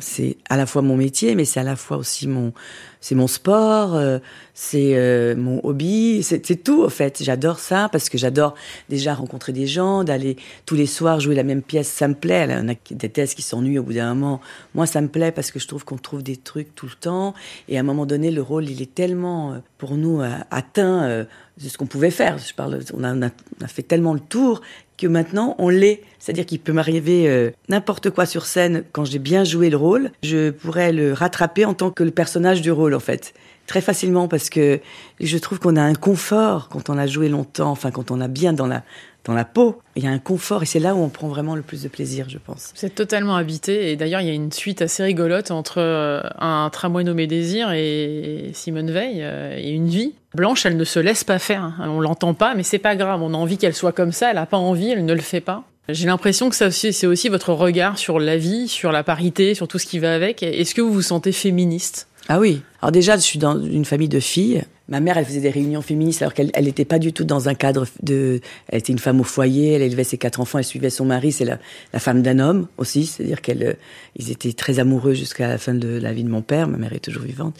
c'est 0.00 0.36
à 0.48 0.56
la 0.56 0.66
fois 0.66 0.82
mon 0.82 0.96
métier, 0.96 1.34
mais 1.34 1.44
c'est 1.44 1.60
à 1.60 1.64
la 1.64 1.76
fois 1.76 1.96
aussi 1.96 2.28
mon, 2.28 2.52
c'est 3.00 3.14
mon 3.14 3.26
sport, 3.26 3.96
euh, 3.96 4.18
c'est 4.54 4.96
euh, 4.96 5.36
mon 5.36 5.60
hobby, 5.62 6.22
c'est 6.22 6.40
tout 6.62 6.84
en 6.84 6.88
fait. 6.88 7.22
J'adore 7.22 7.58
ça 7.58 7.88
parce 7.90 8.08
que 8.08 8.16
j'adore 8.16 8.54
déjà 8.88 9.14
rencontrer 9.14 9.52
des 9.52 9.66
gens, 9.66 10.04
d'aller 10.04 10.36
tous 10.64 10.74
les 10.74 10.86
soirs 10.86 11.20
jouer 11.20 11.34
la 11.34 11.42
même 11.42 11.60
pièce, 11.60 11.88
ça 11.88 12.08
me 12.08 12.14
plaît. 12.14 12.46
Il 12.48 12.52
y 12.52 12.54
en 12.54 12.68
a 12.70 12.74
des 12.90 13.08
thèses 13.10 13.34
qui 13.34 13.42
s'ennuient 13.42 13.78
au 13.78 13.82
bout 13.82 13.92
d'un 13.92 14.14
moment. 14.14 14.40
Moi, 14.74 14.86
ça 14.86 15.00
me 15.00 15.08
plaît 15.08 15.32
parce 15.32 15.50
que 15.50 15.58
je 15.58 15.68
trouve 15.68 15.84
qu'on 15.84 15.98
trouve 15.98 16.22
des 16.22 16.36
trucs 16.36 16.74
tout 16.74 16.86
le 16.86 16.94
temps. 16.98 17.34
Et 17.68 17.76
à 17.76 17.80
un 17.80 17.84
moment 17.84 18.06
donné, 18.06 18.30
le 18.30 18.40
rôle, 18.40 18.70
il 18.70 18.80
est 18.80 18.94
tellement 18.94 19.52
euh, 19.52 19.58
pour 19.76 19.96
nous 19.96 20.22
atteint 20.50 21.06
de 21.06 21.68
ce 21.68 21.76
qu'on 21.76 21.84
pouvait 21.84 22.10
faire. 22.10 22.38
Je 22.38 22.54
parle, 22.54 22.80
on 22.94 23.04
a 23.04 23.30
fait 23.66 23.82
tellement 23.82 24.14
le 24.14 24.20
tour 24.20 24.62
que 24.96 25.06
maintenant 25.06 25.54
on 25.58 25.68
l'est. 25.68 26.02
C'est-à-dire 26.18 26.46
qu'il 26.46 26.60
peut 26.60 26.72
m'arriver 26.72 27.28
euh, 27.28 27.50
n'importe 27.68 28.10
quoi 28.10 28.26
sur 28.26 28.46
scène 28.46 28.84
quand 28.92 29.04
j'ai 29.04 29.18
bien 29.18 29.44
joué 29.44 29.70
le 29.70 29.76
rôle, 29.76 30.10
je 30.22 30.50
pourrais 30.50 30.92
le 30.92 31.12
rattraper 31.12 31.64
en 31.64 31.74
tant 31.74 31.90
que 31.90 32.02
le 32.02 32.10
personnage 32.10 32.62
du 32.62 32.70
rôle 32.70 32.94
en 32.94 33.00
fait. 33.00 33.34
Très 33.66 33.80
facilement 33.80 34.28
parce 34.28 34.50
que 34.50 34.80
je 35.20 35.38
trouve 35.38 35.58
qu'on 35.58 35.76
a 35.76 35.82
un 35.82 35.94
confort 35.94 36.68
quand 36.68 36.90
on 36.90 36.98
a 36.98 37.06
joué 37.06 37.28
longtemps, 37.28 37.70
enfin 37.70 37.90
quand 37.90 38.10
on 38.10 38.20
a 38.20 38.28
bien 38.28 38.52
dans 38.52 38.66
la 38.66 38.82
dans 39.24 39.34
la 39.34 39.44
peau. 39.44 39.80
Il 39.96 40.04
y 40.04 40.06
a 40.06 40.10
un 40.10 40.18
confort 40.18 40.62
et 40.62 40.66
c'est 40.66 40.78
là 40.78 40.94
où 40.94 40.98
on 40.98 41.08
prend 41.08 41.28
vraiment 41.28 41.54
le 41.54 41.62
plus 41.62 41.82
de 41.82 41.88
plaisir, 41.88 42.28
je 42.28 42.38
pense. 42.38 42.72
Êtes 42.82 42.94
totalement 42.94 43.36
habité 43.36 43.90
et 43.90 43.96
d'ailleurs 43.96 44.20
il 44.20 44.26
y 44.26 44.30
a 44.30 44.34
une 44.34 44.52
suite 44.52 44.82
assez 44.82 45.02
rigolote 45.02 45.50
entre 45.50 45.78
euh, 45.78 46.20
un 46.38 46.68
tramway 46.70 47.04
nommé 47.04 47.26
Désir 47.26 47.72
et 47.72 48.50
Simone 48.52 48.90
Veil 48.90 49.20
euh, 49.22 49.56
et 49.58 49.70
une 49.70 49.88
vie. 49.88 50.14
Blanche, 50.34 50.66
elle 50.66 50.76
ne 50.76 50.84
se 50.84 50.98
laisse 50.98 51.24
pas 51.24 51.38
faire. 51.38 51.62
Hein. 51.62 51.88
On 51.88 52.00
l'entend 52.00 52.34
pas, 52.34 52.54
mais 52.54 52.62
c'est 52.62 52.78
pas 52.78 52.96
grave. 52.96 53.22
On 53.22 53.34
a 53.34 53.36
envie 53.36 53.56
qu'elle 53.56 53.74
soit 53.74 53.92
comme 53.92 54.12
ça. 54.12 54.30
Elle 54.30 54.38
a 54.38 54.46
pas 54.46 54.56
envie, 54.56 54.90
elle 54.90 55.04
ne 55.04 55.14
le 55.14 55.20
fait 55.20 55.40
pas. 55.40 55.64
J'ai 55.88 56.06
l'impression 56.06 56.48
que 56.48 56.56
ça 56.56 56.70
c'est 56.70 57.06
aussi 57.06 57.28
votre 57.28 57.52
regard 57.52 57.98
sur 57.98 58.18
la 58.18 58.38
vie, 58.38 58.68
sur 58.68 58.90
la 58.90 59.04
parité, 59.04 59.54
sur 59.54 59.68
tout 59.68 59.78
ce 59.78 59.86
qui 59.86 59.98
va 59.98 60.14
avec. 60.14 60.42
Est-ce 60.42 60.74
que 60.74 60.80
vous 60.80 60.92
vous 60.92 61.02
sentez 61.02 61.30
féministe? 61.30 62.08
Ah 62.28 62.40
oui. 62.40 62.62
Alors 62.80 62.90
déjà, 62.90 63.16
je 63.16 63.22
suis 63.22 63.38
dans 63.38 63.60
une 63.62 63.84
famille 63.84 64.08
de 64.08 64.20
filles. 64.20 64.64
Ma 64.86 65.00
mère, 65.00 65.16
elle 65.16 65.24
faisait 65.24 65.40
des 65.40 65.50
réunions 65.50 65.80
féministes 65.80 66.20
alors 66.20 66.34
qu'elle 66.34 66.50
n'était 66.60 66.84
pas 66.84 66.98
du 66.98 67.14
tout 67.14 67.24
dans 67.24 67.48
un 67.48 67.54
cadre 67.54 67.86
de. 68.02 68.40
Elle 68.68 68.80
était 68.80 68.92
une 68.92 68.98
femme 68.98 69.18
au 69.18 69.24
foyer, 69.24 69.72
elle 69.72 69.82
élevait 69.82 70.04
ses 70.04 70.18
quatre 70.18 70.40
enfants, 70.40 70.58
elle 70.58 70.64
suivait 70.64 70.90
son 70.90 71.06
mari, 71.06 71.32
c'est 71.32 71.46
la, 71.46 71.58
la, 71.94 71.98
femme 71.98 72.20
d'un 72.20 72.38
homme 72.38 72.66
aussi, 72.76 73.06
c'est-à-dire 73.06 73.40
qu'elle, 73.40 73.62
euh, 73.62 73.72
ils 74.16 74.30
étaient 74.30 74.52
très 74.52 74.80
amoureux 74.80 75.14
jusqu'à 75.14 75.48
la 75.48 75.56
fin 75.56 75.72
de 75.72 75.88
la 75.88 76.12
vie 76.12 76.22
de 76.22 76.28
mon 76.28 76.42
père. 76.42 76.68
Ma 76.68 76.76
mère 76.76 76.92
est 76.92 77.00
toujours 77.00 77.22
vivante, 77.22 77.56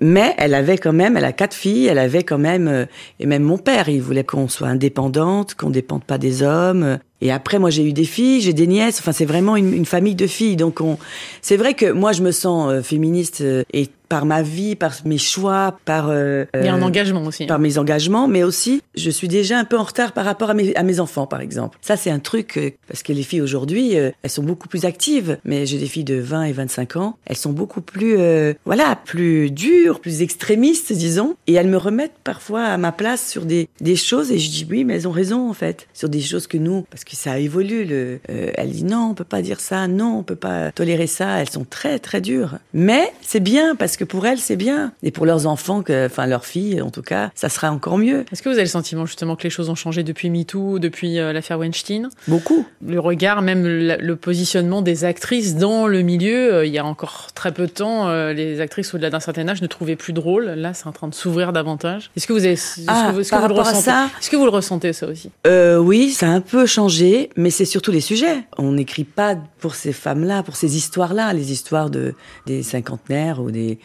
mais 0.00 0.34
elle 0.38 0.54
avait 0.54 0.78
quand 0.78 0.94
même, 0.94 1.18
elle 1.18 1.26
a 1.26 1.32
quatre 1.32 1.52
filles, 1.52 1.86
elle 1.86 1.98
avait 1.98 2.22
quand 2.22 2.38
même, 2.38 2.66
euh, 2.66 2.86
et 3.20 3.26
même 3.26 3.42
mon 3.42 3.58
père, 3.58 3.90
il 3.90 4.00
voulait 4.00 4.24
qu'on 4.24 4.48
soit 4.48 4.68
indépendante, 4.68 5.54
qu'on 5.54 5.70
dépende 5.70 6.04
pas 6.04 6.16
des 6.16 6.42
hommes. 6.42 6.98
Et 7.20 7.30
après, 7.30 7.58
moi, 7.58 7.68
j'ai 7.68 7.84
eu 7.86 7.92
des 7.92 8.04
filles, 8.04 8.40
j'ai 8.40 8.52
des 8.54 8.66
nièces. 8.66 9.00
Enfin, 9.00 9.12
c'est 9.12 9.24
vraiment 9.24 9.56
une, 9.56 9.72
une, 9.72 9.86
famille 9.86 10.14
de 10.14 10.26
filles. 10.26 10.56
Donc, 10.56 10.80
on... 10.80 10.98
c'est 11.42 11.56
vrai 11.56 11.74
que 11.74 11.90
moi, 11.90 12.12
je 12.12 12.22
me 12.22 12.32
sens 12.32 12.70
euh, 12.70 12.82
féministe 12.82 13.42
et 13.72 13.88
par 14.14 14.26
ma 14.26 14.42
vie, 14.42 14.76
par 14.76 14.92
mes 15.04 15.18
choix, 15.18 15.76
par 15.84 16.06
euh, 16.08 16.44
il 16.54 16.64
y 16.64 16.68
a 16.68 16.74
un 16.74 16.82
engagement 16.82 17.24
aussi. 17.24 17.46
Par 17.46 17.58
mes 17.58 17.78
engagements, 17.78 18.28
mais 18.28 18.44
aussi 18.44 18.80
je 18.94 19.10
suis 19.10 19.26
déjà 19.26 19.58
un 19.58 19.64
peu 19.64 19.76
en 19.76 19.82
retard 19.82 20.12
par 20.12 20.24
rapport 20.24 20.50
à 20.50 20.54
mes, 20.54 20.72
à 20.76 20.84
mes 20.84 21.00
enfants, 21.00 21.26
par 21.26 21.40
exemple. 21.40 21.78
Ça, 21.82 21.96
c'est 21.96 22.12
un 22.12 22.20
truc 22.20 22.56
euh, 22.56 22.70
parce 22.86 23.02
que 23.02 23.12
les 23.12 23.24
filles 23.24 23.40
aujourd'hui, 23.40 23.98
euh, 23.98 24.12
elles 24.22 24.30
sont 24.30 24.44
beaucoup 24.44 24.68
plus 24.68 24.84
actives. 24.84 25.38
Mais 25.44 25.66
j'ai 25.66 25.78
des 25.78 25.86
filles 25.86 26.04
de 26.04 26.14
20 26.14 26.44
et 26.44 26.52
25 26.52 26.94
ans, 26.94 27.18
elles 27.26 27.36
sont 27.36 27.50
beaucoup 27.50 27.80
plus, 27.80 28.16
voilà, 28.64 28.96
plus 29.04 29.50
dures, 29.50 29.98
plus 29.98 30.22
extrémistes, 30.22 30.92
disons, 30.92 31.34
et 31.48 31.54
elles 31.54 31.66
me 31.66 31.76
remettent 31.76 32.20
parfois 32.22 32.62
à 32.62 32.76
ma 32.76 32.92
place 32.92 33.28
sur 33.28 33.44
des 33.44 33.68
des 33.80 33.96
choses 33.96 34.30
et 34.30 34.38
je 34.38 34.48
dis 34.48 34.64
oui, 34.70 34.84
mais 34.84 34.94
elles 34.94 35.08
ont 35.08 35.12
raison 35.12 35.50
en 35.50 35.54
fait 35.54 35.88
sur 35.92 36.08
des 36.08 36.20
choses 36.20 36.46
que 36.46 36.56
nous, 36.56 36.82
parce 36.82 37.02
que 37.02 37.16
ça 37.16 37.40
évolue. 37.40 37.84
Le, 37.84 38.20
elle 38.28 38.70
dit 38.70 38.84
non, 38.84 39.08
on 39.10 39.14
peut 39.14 39.24
pas 39.24 39.42
dire 39.42 39.58
ça, 39.58 39.88
non, 39.88 40.18
on 40.18 40.22
peut 40.22 40.36
pas 40.36 40.70
tolérer 40.70 41.08
ça. 41.08 41.40
Elles 41.40 41.50
sont 41.50 41.64
très 41.64 41.98
très 41.98 42.20
dures, 42.20 42.58
mais 42.72 43.12
c'est 43.22 43.40
bien 43.40 43.74
parce 43.74 43.96
que 43.96 44.03
pour 44.04 44.26
elles, 44.26 44.38
c'est 44.38 44.56
bien. 44.56 44.92
Et 45.02 45.10
pour 45.10 45.26
leurs 45.26 45.46
enfants, 45.46 45.82
que, 45.82 46.06
enfin 46.06 46.26
leurs 46.26 46.44
filles, 46.44 46.80
en 46.80 46.90
tout 46.90 47.02
cas, 47.02 47.30
ça 47.34 47.48
sera 47.48 47.70
encore 47.70 47.98
mieux. 47.98 48.24
Est-ce 48.32 48.42
que 48.42 48.48
vous 48.48 48.54
avez 48.54 48.64
le 48.64 48.68
sentiment 48.68 49.06
justement 49.06 49.36
que 49.36 49.42
les 49.44 49.50
choses 49.50 49.70
ont 49.70 49.74
changé 49.74 50.02
depuis 50.02 50.30
MeToo, 50.30 50.78
depuis 50.78 51.18
euh, 51.18 51.32
l'affaire 51.32 51.58
Weinstein? 51.58 52.08
Beaucoup. 52.28 52.66
Le 52.86 53.00
regard, 53.00 53.42
même 53.42 53.66
le, 53.66 54.14
positionnement 54.16 54.80
des 54.80 55.04
actrices 55.04 55.56
dans 55.56 55.86
le 55.86 56.02
milieu, 56.02 56.54
euh, 56.54 56.66
il 56.66 56.72
y 56.72 56.78
a 56.78 56.84
encore 56.84 57.28
très 57.34 57.52
peu 57.52 57.66
de 57.66 57.72
temps, 57.72 58.08
euh, 58.08 58.32
les 58.32 58.60
actrices 58.60 58.94
au-delà 58.94 59.10
d'un 59.10 59.20
certain 59.20 59.48
âge 59.48 59.60
ne 59.60 59.66
trouvaient 59.66 59.96
plus 59.96 60.12
de 60.12 60.20
rôle. 60.20 60.46
Là, 60.46 60.72
c'est 60.72 60.86
en 60.86 60.92
train 60.92 61.08
de 61.08 61.14
s'ouvrir 61.14 61.52
davantage. 61.52 62.10
Est-ce 62.16 62.26
que 62.26 62.32
vous 62.32 62.44
avez, 62.44 62.58
ah, 62.86 63.12
que, 63.12 63.12
vous 63.12 63.48
le 63.48 63.54
ressentez 63.54 63.90
Est-ce 64.20 64.30
que 64.30 64.36
vous 64.36 64.44
le 64.44 64.50
ressentez 64.50 64.92
ça 64.92 65.06
aussi? 65.08 65.30
Oui, 65.44 66.10
ça 66.10 66.28
a 66.28 66.30
un 66.30 66.40
peu 66.40 66.66
changé, 66.66 67.30
mais 67.36 67.50
c'est 67.50 67.64
surtout 67.64 67.90
les 67.90 68.00
sujets. 68.00 68.44
On 68.56 68.72
n'écrit 68.72 69.04
pas 69.04 69.36
pour 69.58 69.74
ces 69.74 69.92
femmes-là, 69.92 70.42
pour 70.42 70.56
ces 70.56 70.76
histoires-là, 70.76 71.32
les 71.32 71.52
histoires 71.52 71.90
de 71.90 72.14
des 72.46 72.62
cinquantenaires 72.62 73.40
ou 73.40 73.50
des 73.50 73.78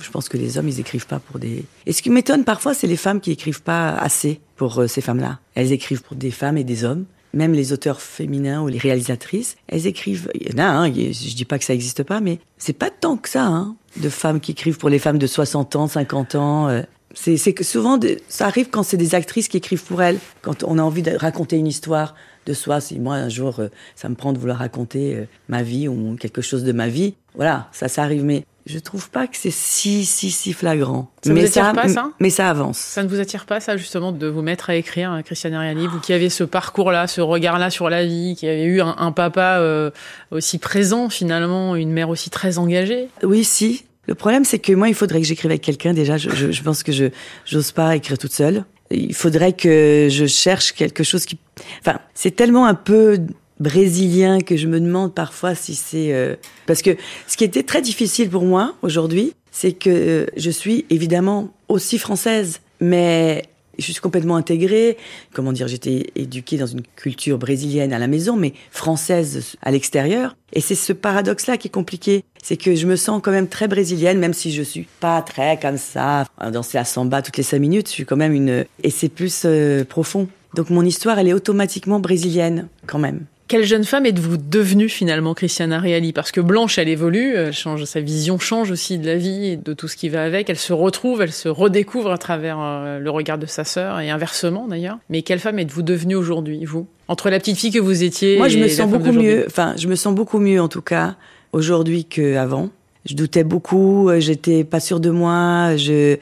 je 0.00 0.10
pense 0.10 0.28
que 0.28 0.36
les 0.36 0.58
hommes, 0.58 0.68
ils 0.68 0.80
écrivent 0.80 1.06
pas 1.06 1.18
pour 1.18 1.38
des. 1.38 1.64
Et 1.86 1.92
ce 1.92 2.02
qui 2.02 2.10
m'étonne 2.10 2.44
parfois, 2.44 2.74
c'est 2.74 2.86
les 2.86 2.96
femmes 2.96 3.20
qui 3.20 3.30
écrivent 3.30 3.62
pas 3.62 3.90
assez 3.90 4.40
pour 4.56 4.80
euh, 4.80 4.86
ces 4.86 5.00
femmes-là. 5.00 5.38
Elles 5.54 5.72
écrivent 5.72 6.02
pour 6.02 6.16
des 6.16 6.30
femmes 6.30 6.58
et 6.58 6.64
des 6.64 6.84
hommes. 6.84 7.04
Même 7.34 7.52
les 7.52 7.72
auteurs 7.74 8.00
féminins 8.00 8.62
ou 8.62 8.68
les 8.68 8.78
réalisatrices, 8.78 9.56
elles 9.66 9.86
écrivent. 9.86 10.30
Il 10.34 10.50
y 10.50 10.54
en 10.54 10.58
a, 10.58 10.66
hein, 10.66 10.92
je 10.92 11.34
dis 11.34 11.44
pas 11.44 11.58
que 11.58 11.64
ça 11.64 11.74
existe 11.74 12.02
pas, 12.02 12.20
mais 12.20 12.38
c'est 12.56 12.72
pas 12.72 12.90
tant 12.90 13.18
que 13.18 13.28
ça, 13.28 13.44
hein, 13.44 13.76
de 13.98 14.08
femmes 14.08 14.40
qui 14.40 14.52
écrivent 14.52 14.78
pour 14.78 14.88
les 14.88 14.98
femmes 14.98 15.18
de 15.18 15.26
60 15.26 15.76
ans, 15.76 15.88
50 15.88 16.34
ans. 16.36 16.68
Euh. 16.68 16.82
C'est 17.14 17.52
que 17.52 17.64
souvent, 17.64 17.98
ça 18.28 18.46
arrive 18.46 18.68
quand 18.70 18.82
c'est 18.82 18.96
des 18.96 19.14
actrices 19.14 19.48
qui 19.48 19.56
écrivent 19.56 19.84
pour 19.84 20.02
elles, 20.02 20.18
quand 20.40 20.62
on 20.62 20.78
a 20.78 20.82
envie 20.82 21.02
de 21.02 21.10
raconter 21.10 21.56
une 21.56 21.66
histoire 21.66 22.14
de 22.46 22.52
soi. 22.54 22.80
Si 22.80 22.98
moi, 22.98 23.16
un 23.16 23.28
jour, 23.28 23.60
euh, 23.60 23.68
ça 23.94 24.08
me 24.08 24.14
prend 24.14 24.32
de 24.32 24.38
vouloir 24.38 24.58
raconter 24.58 25.26
ma 25.48 25.62
vie 25.62 25.86
ou 25.88 26.16
quelque 26.18 26.42
chose 26.42 26.64
de 26.64 26.72
ma 26.72 26.88
vie, 26.88 27.14
voilà, 27.34 27.68
ça, 27.72 27.88
ça 27.88 28.02
arrive. 28.02 28.24
Mais 28.24 28.44
je 28.68 28.78
trouve 28.78 29.08
pas 29.08 29.26
que 29.26 29.36
c'est 29.36 29.50
si, 29.50 30.04
si, 30.04 30.30
si 30.30 30.52
flagrant. 30.52 31.10
Ça 31.24 31.32
mais 31.32 31.40
vous 31.40 31.46
attire 31.46 31.72
pas, 31.72 31.88
ça? 31.88 32.10
Mais 32.20 32.28
ça 32.28 32.50
avance. 32.50 32.76
Ça 32.76 33.02
ne 33.02 33.08
vous 33.08 33.18
attire 33.18 33.46
pas, 33.46 33.60
ça, 33.60 33.78
justement, 33.78 34.12
de 34.12 34.26
vous 34.26 34.42
mettre 34.42 34.68
à 34.68 34.74
écrire, 34.74 35.10
hein, 35.10 35.22
Christiane 35.22 35.54
Ariali, 35.54 35.86
vous 35.86 36.00
qui 36.00 36.12
avez 36.12 36.28
ce 36.28 36.44
parcours-là, 36.44 37.06
ce 37.06 37.22
regard-là 37.22 37.70
sur 37.70 37.88
la 37.88 38.04
vie, 38.04 38.36
qui 38.38 38.46
avez 38.46 38.64
eu 38.64 38.82
un, 38.82 39.10
papa 39.12 39.56
euh, 39.58 39.90
aussi 40.30 40.58
présent, 40.58 41.08
finalement, 41.08 41.76
une 41.76 41.90
mère 41.90 42.10
aussi 42.10 42.28
très 42.28 42.58
engagée? 42.58 43.08
Oui, 43.22 43.42
si. 43.42 43.84
Le 44.06 44.14
problème, 44.14 44.44
c'est 44.44 44.58
que 44.58 44.74
moi, 44.74 44.88
il 44.88 44.94
faudrait 44.94 45.20
que 45.20 45.26
j'écrive 45.26 45.50
avec 45.50 45.62
quelqu'un. 45.62 45.94
Déjà, 45.94 46.18
je, 46.18 46.28
je, 46.30 46.52
je, 46.52 46.62
pense 46.62 46.82
que 46.82 46.92
je 46.92 47.06
j'ose 47.46 47.72
pas 47.72 47.96
écrire 47.96 48.18
toute 48.18 48.32
seule. 48.32 48.64
Il 48.90 49.14
faudrait 49.14 49.54
que 49.54 50.08
je 50.10 50.26
cherche 50.26 50.72
quelque 50.72 51.04
chose 51.04 51.24
qui... 51.24 51.38
Enfin, 51.80 52.00
c'est 52.14 52.34
tellement 52.34 52.66
un 52.66 52.74
peu 52.74 53.18
brésilien 53.60 54.40
que 54.40 54.56
je 54.56 54.66
me 54.66 54.80
demande 54.80 55.14
parfois 55.14 55.54
si 55.54 55.74
c'est 55.74 56.12
euh, 56.12 56.36
parce 56.66 56.82
que 56.82 56.96
ce 57.26 57.36
qui 57.36 57.44
était 57.44 57.62
très 57.62 57.82
difficile 57.82 58.30
pour 58.30 58.44
moi 58.44 58.74
aujourd'hui, 58.82 59.32
c'est 59.50 59.72
que 59.72 59.90
euh, 59.90 60.26
je 60.36 60.50
suis 60.50 60.86
évidemment 60.90 61.50
aussi 61.68 61.98
française 61.98 62.60
Mais 62.80 63.44
je 63.78 63.92
suis 63.92 64.00
complètement 64.00 64.36
intégrée. 64.36 64.96
Comment 65.32 65.52
dire, 65.52 65.68
j'étais 65.68 66.10
éduquée 66.16 66.56
dans 66.58 66.66
une 66.66 66.82
culture 66.96 67.38
brésilienne 67.38 67.92
à 67.92 67.98
la 67.98 68.08
maison, 68.08 68.36
mais 68.36 68.52
française 68.70 69.56
à 69.62 69.70
l'extérieur. 69.70 70.36
Et 70.52 70.60
c'est 70.60 70.74
ce 70.74 70.92
paradoxe-là 70.92 71.56
qui 71.56 71.68
est 71.68 71.70
compliqué. 71.70 72.24
C'est 72.42 72.56
que 72.56 72.74
je 72.74 72.86
me 72.86 72.96
sens 72.96 73.20
quand 73.22 73.30
même 73.30 73.48
très 73.48 73.68
brésilienne, 73.68 74.18
même 74.18 74.34
si 74.34 74.52
je 74.52 74.62
suis 74.62 74.86
pas 75.00 75.22
très 75.22 75.58
comme 75.60 75.78
ça, 75.78 76.24
danser 76.52 76.78
à 76.78 76.84
samba 76.84 77.22
toutes 77.22 77.36
les 77.36 77.42
cinq 77.42 77.60
minutes. 77.60 77.88
Je 77.88 77.92
suis 77.92 78.04
quand 78.04 78.16
même 78.16 78.32
une, 78.32 78.64
et 78.82 78.90
c'est 78.90 79.08
plus 79.08 79.42
euh, 79.44 79.84
profond. 79.84 80.28
Donc 80.54 80.70
mon 80.70 80.82
histoire, 80.82 81.18
elle 81.18 81.28
est 81.28 81.34
automatiquement 81.34 82.00
brésilienne, 82.00 82.68
quand 82.86 82.98
même. 82.98 83.26
Quelle 83.48 83.64
jeune 83.64 83.84
femme 83.84 84.04
êtes-vous 84.04 84.36
devenue 84.36 84.90
finalement, 84.90 85.32
Christiana 85.32 85.80
Reali 85.80 86.12
Parce 86.12 86.32
que 86.32 86.42
Blanche, 86.42 86.76
elle 86.76 86.90
évolue, 86.90 87.34
elle 87.34 87.54
change, 87.54 87.82
sa 87.84 88.00
vision 88.00 88.38
change 88.38 88.70
aussi 88.70 88.98
de 88.98 89.06
la 89.06 89.16
vie 89.16 89.46
et 89.46 89.56
de 89.56 89.72
tout 89.72 89.88
ce 89.88 89.96
qui 89.96 90.10
va 90.10 90.22
avec. 90.22 90.50
Elle 90.50 90.58
se 90.58 90.74
retrouve, 90.74 91.22
elle 91.22 91.32
se 91.32 91.48
redécouvre 91.48 92.12
à 92.12 92.18
travers 92.18 92.58
euh, 92.60 92.98
le 92.98 93.08
regard 93.08 93.38
de 93.38 93.46
sa 93.46 93.64
sœur 93.64 94.00
et 94.00 94.10
inversement 94.10 94.68
d'ailleurs. 94.68 94.98
Mais 95.08 95.22
quelle 95.22 95.38
femme 95.38 95.58
êtes-vous 95.58 95.80
devenue 95.80 96.14
aujourd'hui, 96.14 96.62
vous? 96.66 96.86
Entre 97.08 97.30
la 97.30 97.38
petite 97.38 97.56
fille 97.56 97.70
que 97.70 97.78
vous 97.78 98.02
étiez 98.02 98.36
Moi, 98.36 98.48
je 98.48 98.58
me 98.58 98.68
sens 98.68 98.90
beaucoup 98.90 99.12
mieux. 99.12 99.44
Enfin, 99.46 99.74
je 99.78 99.88
me 99.88 99.94
sens 99.94 100.14
beaucoup 100.14 100.40
mieux 100.40 100.60
en 100.60 100.68
tout 100.68 100.82
cas 100.82 101.16
aujourd'hui 101.52 102.04
qu'avant. 102.04 102.68
Je 103.08 103.14
doutais 103.14 103.42
beaucoup, 103.42 104.10
euh, 104.10 104.20
j'étais 104.20 104.64
pas 104.64 104.80
sûre 104.80 105.00
de 105.00 105.08
moi, 105.08 105.76
je 105.76 106.16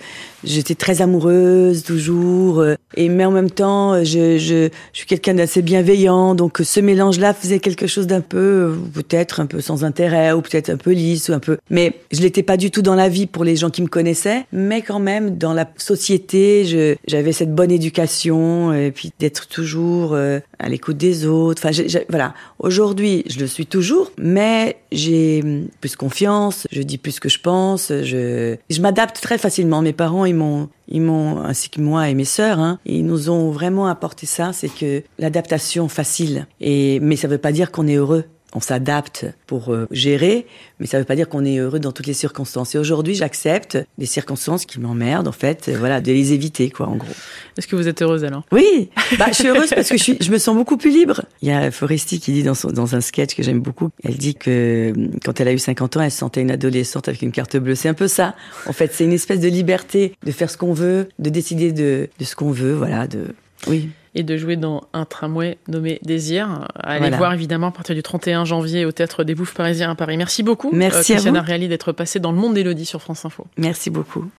j'étais 0.44 0.76
très 0.76 1.02
amoureuse 1.02 1.82
toujours, 1.82 2.60
euh, 2.60 2.74
et 2.96 3.08
mais 3.08 3.24
en 3.24 3.32
même 3.32 3.50
temps, 3.50 3.94
euh, 3.94 4.04
je 4.04 4.38
je, 4.38 4.68
je 4.92 4.96
suis 4.98 5.06
quelqu'un 5.06 5.34
d'assez 5.34 5.62
bienveillant, 5.62 6.36
donc 6.36 6.60
ce 6.62 6.78
mélange-là 6.78 7.34
faisait 7.34 7.58
quelque 7.58 7.88
chose 7.88 8.06
d'un 8.06 8.20
peu 8.20 8.74
peut-être 8.94 9.40
un 9.40 9.46
peu 9.46 9.60
sans 9.60 9.82
intérêt 9.82 10.30
ou 10.32 10.42
peut-être 10.42 10.70
un 10.70 10.76
peu 10.76 10.92
lisse 10.92 11.28
ou 11.28 11.32
un 11.32 11.40
peu, 11.40 11.58
mais 11.70 11.94
je 12.12 12.20
l'étais 12.20 12.44
pas 12.44 12.56
du 12.56 12.70
tout 12.70 12.82
dans 12.82 12.94
la 12.94 13.08
vie 13.08 13.26
pour 13.26 13.42
les 13.42 13.56
gens 13.56 13.70
qui 13.70 13.82
me 13.82 13.88
connaissaient, 13.88 14.44
mais 14.52 14.82
quand 14.82 15.00
même 15.00 15.36
dans 15.36 15.54
la 15.54 15.68
société, 15.78 16.64
je 16.66 16.94
j'avais 17.08 17.32
cette 17.32 17.52
bonne 17.52 17.72
éducation 17.72 18.72
et 18.72 18.92
puis 18.92 19.10
d'être 19.18 19.48
toujours 19.48 20.14
à 20.16 20.68
l'écoute 20.68 20.96
des 20.98 21.26
autres. 21.26 21.60
Enfin, 21.64 21.72
j'ai- 21.72 21.88
j'ai- 21.88 22.06
voilà. 22.08 22.32
Aujourd'hui, 22.60 23.24
je 23.28 23.40
le 23.40 23.46
suis 23.48 23.66
toujours, 23.66 24.12
mais 24.18 24.76
j'ai 24.92 25.40
hum, 25.42 25.64
plus 25.80 25.96
confiance. 25.96 26.66
Je 26.76 26.82
dis 26.82 26.98
plus 26.98 27.12
ce 27.12 27.20
que 27.20 27.30
je 27.30 27.40
pense. 27.40 27.88
Je, 27.88 28.56
m'adapte 28.80 29.18
très 29.22 29.38
facilement. 29.38 29.80
Mes 29.80 29.94
parents, 29.94 30.26
ils 30.26 30.34
m'ont, 30.34 30.68
ils 30.88 31.00
m'ont, 31.00 31.38
ainsi 31.38 31.70
que 31.70 31.80
moi 31.80 32.10
et 32.10 32.14
mes 32.14 32.26
sœurs, 32.26 32.58
hein, 32.60 32.78
ils 32.84 33.06
nous 33.06 33.30
ont 33.30 33.50
vraiment 33.50 33.86
apporté 33.86 34.26
ça. 34.26 34.52
C'est 34.52 34.68
que 34.68 35.02
l'adaptation 35.18 35.88
facile. 35.88 36.46
Et 36.60 37.00
mais 37.00 37.16
ça 37.16 37.28
veut 37.28 37.38
pas 37.38 37.50
dire 37.50 37.72
qu'on 37.72 37.86
est 37.86 37.94
heureux. 37.94 38.24
On 38.56 38.60
s'adapte 38.60 39.26
pour 39.46 39.70
euh, 39.70 39.86
gérer, 39.90 40.46
mais 40.80 40.86
ça 40.86 40.98
veut 40.98 41.04
pas 41.04 41.14
dire 41.14 41.28
qu'on 41.28 41.44
est 41.44 41.58
heureux 41.58 41.78
dans 41.78 41.92
toutes 41.92 42.06
les 42.06 42.14
circonstances. 42.14 42.74
Et 42.74 42.78
aujourd'hui, 42.78 43.14
j'accepte 43.14 43.76
des 43.98 44.06
circonstances 44.06 44.64
qui 44.64 44.80
m'emmerdent, 44.80 45.28
en 45.28 45.32
fait, 45.32 45.68
euh, 45.68 45.76
voilà, 45.78 46.00
de 46.00 46.10
les 46.10 46.32
éviter, 46.32 46.70
quoi, 46.70 46.88
en 46.88 46.96
gros. 46.96 47.12
Est-ce 47.58 47.66
que 47.66 47.76
vous 47.76 47.86
êtes 47.86 48.00
heureuse 48.00 48.24
alors? 48.24 48.44
Oui, 48.52 48.88
bah, 49.18 49.26
je 49.28 49.34
suis 49.34 49.48
heureuse 49.48 49.68
parce 49.68 49.90
que 49.90 49.98
je, 49.98 50.02
suis, 50.02 50.16
je 50.18 50.30
me 50.32 50.38
sens 50.38 50.56
beaucoup 50.56 50.78
plus 50.78 50.90
libre. 50.90 51.20
Il 51.42 51.50
y 51.50 51.52
a 51.52 51.70
Foresti 51.70 52.18
qui 52.18 52.32
dit 52.32 52.42
dans, 52.42 52.54
son, 52.54 52.68
dans 52.68 52.94
un 52.94 53.02
sketch 53.02 53.34
que 53.34 53.42
j'aime 53.42 53.60
beaucoup, 53.60 53.90
elle 54.02 54.16
dit 54.16 54.34
que 54.34 54.94
euh, 54.96 55.08
quand 55.22 55.38
elle 55.38 55.48
a 55.48 55.52
eu 55.52 55.58
50 55.58 55.98
ans, 55.98 56.00
elle 56.00 56.10
se 56.10 56.16
sentait 56.16 56.40
une 56.40 56.50
adolescente 56.50 57.08
avec 57.08 57.20
une 57.20 57.32
carte 57.32 57.58
bleue. 57.58 57.74
C'est 57.74 57.90
un 57.90 57.94
peu 57.94 58.08
ça. 58.08 58.36
En 58.66 58.72
fait, 58.72 58.90
c'est 58.94 59.04
une 59.04 59.12
espèce 59.12 59.40
de 59.40 59.48
liberté 59.48 60.14
de 60.24 60.32
faire 60.32 60.48
ce 60.48 60.56
qu'on 60.56 60.72
veut, 60.72 61.10
de 61.18 61.28
décider 61.28 61.72
de, 61.72 62.08
de 62.18 62.24
ce 62.24 62.34
qu'on 62.34 62.52
veut, 62.52 62.72
voilà. 62.72 63.06
De... 63.06 63.34
Oui. 63.66 63.90
Et 64.16 64.22
de 64.22 64.36
jouer 64.36 64.56
dans 64.56 64.82
un 64.92 65.04
tramway 65.04 65.58
nommé 65.68 66.00
Désir. 66.02 66.48
À 66.74 66.90
aller 66.92 66.98
Voilà. 67.00 67.16
voir 67.18 67.32
évidemment 67.34 67.68
à 67.68 67.70
partir 67.70 67.94
du 67.94 68.02
31 68.02 68.44
janvier 68.44 68.84
au 68.84 68.92
Théâtre 68.92 69.22
des 69.24 69.34
Bouffes 69.34 69.54
Parisiens 69.54 69.90
à 69.90 69.94
Paris. 69.94 70.16
Merci 70.16 70.42
beaucoup, 70.42 70.70
Merci 70.72 71.12
à 71.12 71.16
Christiana 71.16 71.40
vous. 71.42 71.46
Reali, 71.46 71.68
d'être 71.68 71.92
passée 71.92 72.18
dans 72.18 72.32
le 72.32 72.38
monde 72.38 72.54
d'Élodie 72.54 72.86
sur 72.86 73.00
France 73.02 73.24
Info. 73.24 73.46
Merci 73.58 73.90
beaucoup. 73.90 74.26